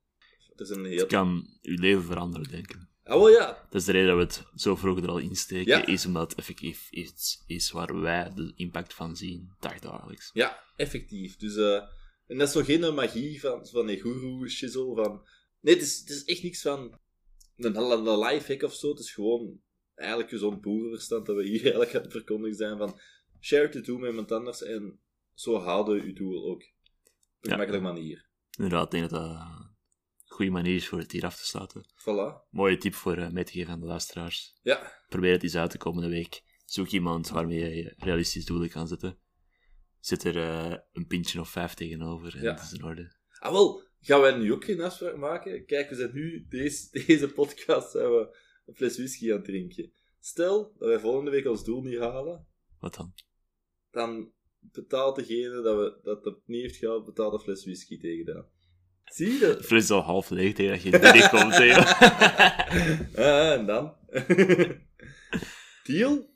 er 0.56 0.66
zijn 0.66 0.78
een 0.78 0.84
heel... 0.84 0.98
Het 0.98 1.08
kan 1.08 1.58
uw 1.62 1.78
leven 1.80 2.02
veranderen, 2.02 2.48
denk 2.50 2.70
ik. 2.70 2.76
Ah, 3.04 3.16
wel 3.18 3.30
ja. 3.30 3.66
Dat 3.70 3.80
is 3.80 3.84
de 3.86 3.92
reden 3.92 4.08
dat 4.08 4.16
we 4.16 4.22
het 4.22 4.60
zo 4.60 4.76
vroeg 4.76 5.02
er 5.02 5.08
al 5.08 5.18
insteken, 5.18 5.78
Ja. 5.78 5.86
is 5.86 6.06
omdat 6.06 6.30
het 6.30 6.38
effectief 6.38 6.90
iets 6.90 7.44
is 7.46 7.70
waar 7.70 8.00
wij 8.00 8.30
de 8.34 8.52
impact 8.56 8.94
van 8.94 9.16
zien, 9.16 9.54
dagdagelijks. 9.60 10.30
Ja, 10.32 10.64
effectief. 10.76 11.36
Dus, 11.36 11.56
eh, 11.56 11.82
en 12.26 12.38
dat 12.38 12.48
is 12.48 12.54
nog 12.54 12.64
geen 12.64 12.94
magie 12.94 13.40
van, 13.40 13.66
van 13.66 13.88
een 13.88 13.98
guru 13.98 14.48
shizzle 14.48 14.94
van... 14.94 15.26
Nee, 15.60 15.74
het 15.74 15.82
is, 15.82 15.98
het 15.98 16.10
is 16.10 16.24
echt 16.24 16.42
niks 16.42 16.62
van 16.62 16.98
een, 17.56 17.76
een 17.76 18.18
lifehack 18.18 18.62
of 18.62 18.74
zo. 18.74 18.88
Het 18.90 18.98
is 18.98 19.12
gewoon 19.12 19.60
eigenlijk 19.94 20.30
gezond 20.30 20.60
boerenverstand 20.60 21.26
dat 21.26 21.36
we 21.36 21.44
hier 21.46 21.62
eigenlijk 21.62 21.94
aan 21.94 22.02
het 22.02 22.12
verkondigen 22.12 22.56
zijn 22.56 22.78
van 22.78 23.00
share 23.40 23.68
to 23.68 23.80
do 23.80 23.98
met 23.98 24.10
iemand 24.10 24.32
anders 24.32 24.62
en 24.62 25.00
zo 25.34 25.60
haalde 25.60 26.06
je 26.06 26.12
doel 26.12 26.44
ook. 26.50 26.62
Op 26.62 26.64
een 27.40 27.50
Ja. 27.50 27.50
gemakkelijke 27.50 27.86
manier. 27.86 28.28
Inderdaad, 28.56 28.84
ik 28.84 28.90
denk 28.90 29.10
dat 29.10 29.20
dat 29.20 29.30
een 29.30 29.74
goede 30.24 30.50
manier 30.50 30.74
is 30.74 30.88
voor 30.88 30.98
het 30.98 31.12
hier 31.12 31.24
af 31.24 31.36
te 31.36 31.46
sluiten. 31.46 31.84
Voilà. 32.00 32.48
Mooie 32.50 32.76
tip 32.76 32.94
voor 32.94 33.16
eh, 33.16 33.30
mee 33.30 33.44
te 33.44 33.52
geven 33.52 33.72
aan 33.72 33.80
de 33.80 33.86
luisteraars. 33.86 34.58
Ja, 34.62 34.92
Probeer 35.08 35.32
het 35.32 35.42
eens 35.42 35.56
uit 35.56 35.72
de 35.72 35.78
komende 35.78 36.08
week. 36.08 36.42
Zoek 36.64 36.88
iemand 36.88 37.28
waarmee 37.28 37.74
je 37.76 37.94
realistisch 37.96 38.44
doelen 38.44 38.68
kan 38.70 38.88
zetten. 38.88 39.18
Zet 40.04 40.24
er 40.24 40.36
eh, 40.36 40.76
een 40.92 41.06
pintje 41.06 41.40
of 41.40 41.48
vijf 41.48 41.74
tegenover 41.74 42.36
en 42.36 42.42
Ja. 42.42 42.54
het 42.54 42.62
is 42.62 42.72
in 42.72 42.84
orde. 42.84 43.12
ah 43.38 43.52
wel, 43.52 43.82
gaan 44.00 44.20
wij 44.20 44.36
nu 44.36 44.52
ook 44.52 44.64
geen 44.64 44.80
afspraak 44.80 45.16
maken? 45.16 45.66
Kijk, 45.66 45.88
we 45.88 45.94
zijn 45.96 46.10
nu, 46.14 46.46
deze, 46.48 46.88
deze 47.06 47.28
podcast 47.28 47.90
zijn 47.90 48.10
we 48.10 48.36
een 48.66 48.74
fles 48.74 48.96
whisky 48.96 49.30
aan 49.30 49.36
het 49.36 49.44
drinken. 49.44 49.92
Stel 50.20 50.74
dat 50.78 50.88
wij 50.88 50.98
volgende 50.98 51.30
week 51.30 51.46
ons 51.46 51.64
doel 51.64 51.82
niet 51.82 51.98
halen, 51.98 52.46
Wat 52.78 52.94
dan? 52.94 53.14
dan 53.90 54.32
betaalt 54.60 55.16
degene 55.16 55.62
dat, 55.62 55.76
we, 55.76 55.98
dat 56.02 56.24
het 56.24 56.36
niet 56.46 56.60
heeft 56.62 56.76
gehaald, 56.76 57.04
betaalt 57.04 57.32
een 57.32 57.38
fles 57.40 57.64
whisky 57.64 57.98
tegen 58.00 58.24
dat. 58.24 58.46
Zie 59.04 59.32
je 59.32 59.38
dat? 59.38 59.64
Fles 59.64 59.82
is 59.82 59.90
al 59.90 60.00
half 60.00 60.30
leeg 60.30 60.54
tegen 60.54 60.72
dat 60.72 60.82
je 60.82 61.14
erin 61.14 61.28
komt. 61.28 61.56
hè, 61.56 61.64
joh. 61.64 62.00
Ah, 63.26 63.52
en 63.58 63.66
dan? 63.66 63.96
deal? 65.84 66.32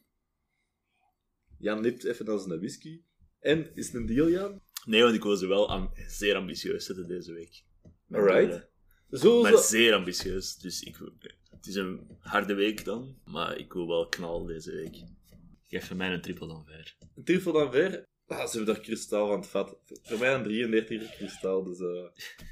Jan 1.59 1.81
lipt 1.81 2.05
even 2.05 2.29
als 2.29 2.45
een 2.47 2.59
whisky. 2.59 3.03
En, 3.41 3.75
is 3.77 3.87
het 3.87 3.95
een 3.95 4.07
deal, 4.07 4.29
Jan? 4.29 4.61
nee, 4.85 5.03
want 5.03 5.15
ik 5.15 5.23
wil 5.23 5.37
ze 5.37 5.47
wel 5.47 5.69
am- 5.71 5.91
zeer 6.07 6.35
ambitieus 6.37 6.85
zetten 6.87 7.09
deze 7.09 7.33
week. 7.33 7.63
Met 8.07 8.21
Alright. 8.21 8.69
Zo, 9.11 9.43
Maar 9.43 9.51
zo. 9.53 9.61
zeer 9.63 9.95
ambitieus. 9.95 10.57
Dus 10.57 10.83
ik, 10.83 10.97
het 11.51 11.67
is 11.67 11.75
een 11.75 12.17
harde 12.21 12.55
week 12.55 12.85
dan, 12.85 13.19
maar 13.25 13.57
ik 13.59 13.73
wil 13.73 13.87
wel 13.89 14.09
knal 14.09 14.45
deze 14.45 14.71
week. 14.75 14.95
Ik 14.97 15.05
geef 15.69 15.87
voor 15.87 15.97
mij 15.97 16.13
een 16.13 16.21
triple 16.21 16.47
dan 16.47 16.65
ver. 16.65 16.97
Een 17.15 17.25
triple 17.25 17.53
dan 17.53 17.73
ver. 17.73 18.05
Ah, 18.27 18.47
ze 18.49 18.57
hebben 18.57 18.75
daar 18.75 18.85
kristal 18.85 19.27
van 19.29 19.37
het 19.41 19.49
vat. 19.49 19.79
Voor 20.03 20.19
mij 20.19 20.35
een 20.35 20.43
33 20.43 21.11
kristal, 21.17 21.65
dus... 21.65 21.79
eh 21.81 21.87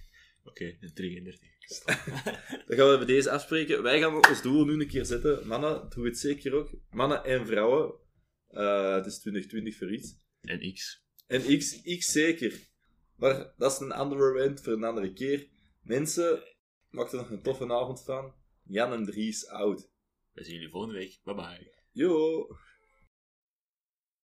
Oké, 0.51 0.77
een 0.81 0.94
33. 0.94 1.49
dan 2.66 2.77
gaan 2.77 2.90
we 2.90 2.94
bij 2.96 3.07
deze 3.07 3.31
afspreken. 3.31 3.83
Wij 3.83 4.01
gaan 4.01 4.14
ons 4.29 4.42
doel 4.42 4.64
nu 4.64 4.72
een 4.72 4.88
keer 4.88 5.05
zetten. 5.05 5.46
Mannen, 5.46 5.88
doe 5.94 6.05
het 6.07 6.18
zeker 6.18 6.53
ook. 6.55 6.70
Mannen 6.90 7.25
en 7.25 7.46
vrouwen. 7.46 7.94
Eh, 8.49 8.94
het 8.94 9.07
is 9.07 9.18
2020 9.18 9.77
voor 9.79 9.92
iets. 9.92 10.14
En 10.46 10.72
X. 10.72 11.04
En 11.26 11.59
X, 11.59 11.82
X 11.82 12.12
zeker. 12.12 12.68
Maar 13.16 13.52
dat 13.56 13.72
is 13.72 13.78
een 13.78 13.92
ander 13.92 14.18
moment 14.18 14.62
voor 14.62 14.72
een 14.72 14.85
andere 14.85 15.12
keer. 15.12 15.48
Mensen, 15.82 16.42
maak 16.90 17.12
er 17.12 17.16
nog 17.16 17.30
een 17.30 17.42
toffe 17.42 17.72
avond 17.72 18.04
van. 18.04 18.35
Jan 18.62 18.92
en 18.92 19.04
Dries 19.04 19.46
out. 19.48 19.90
We 20.32 20.44
zien 20.44 20.54
jullie 20.54 20.70
volgende 20.70 20.98
week. 20.98 21.20
Bye 21.24 21.35
bye. 21.35 21.72
Yo! 21.92 22.46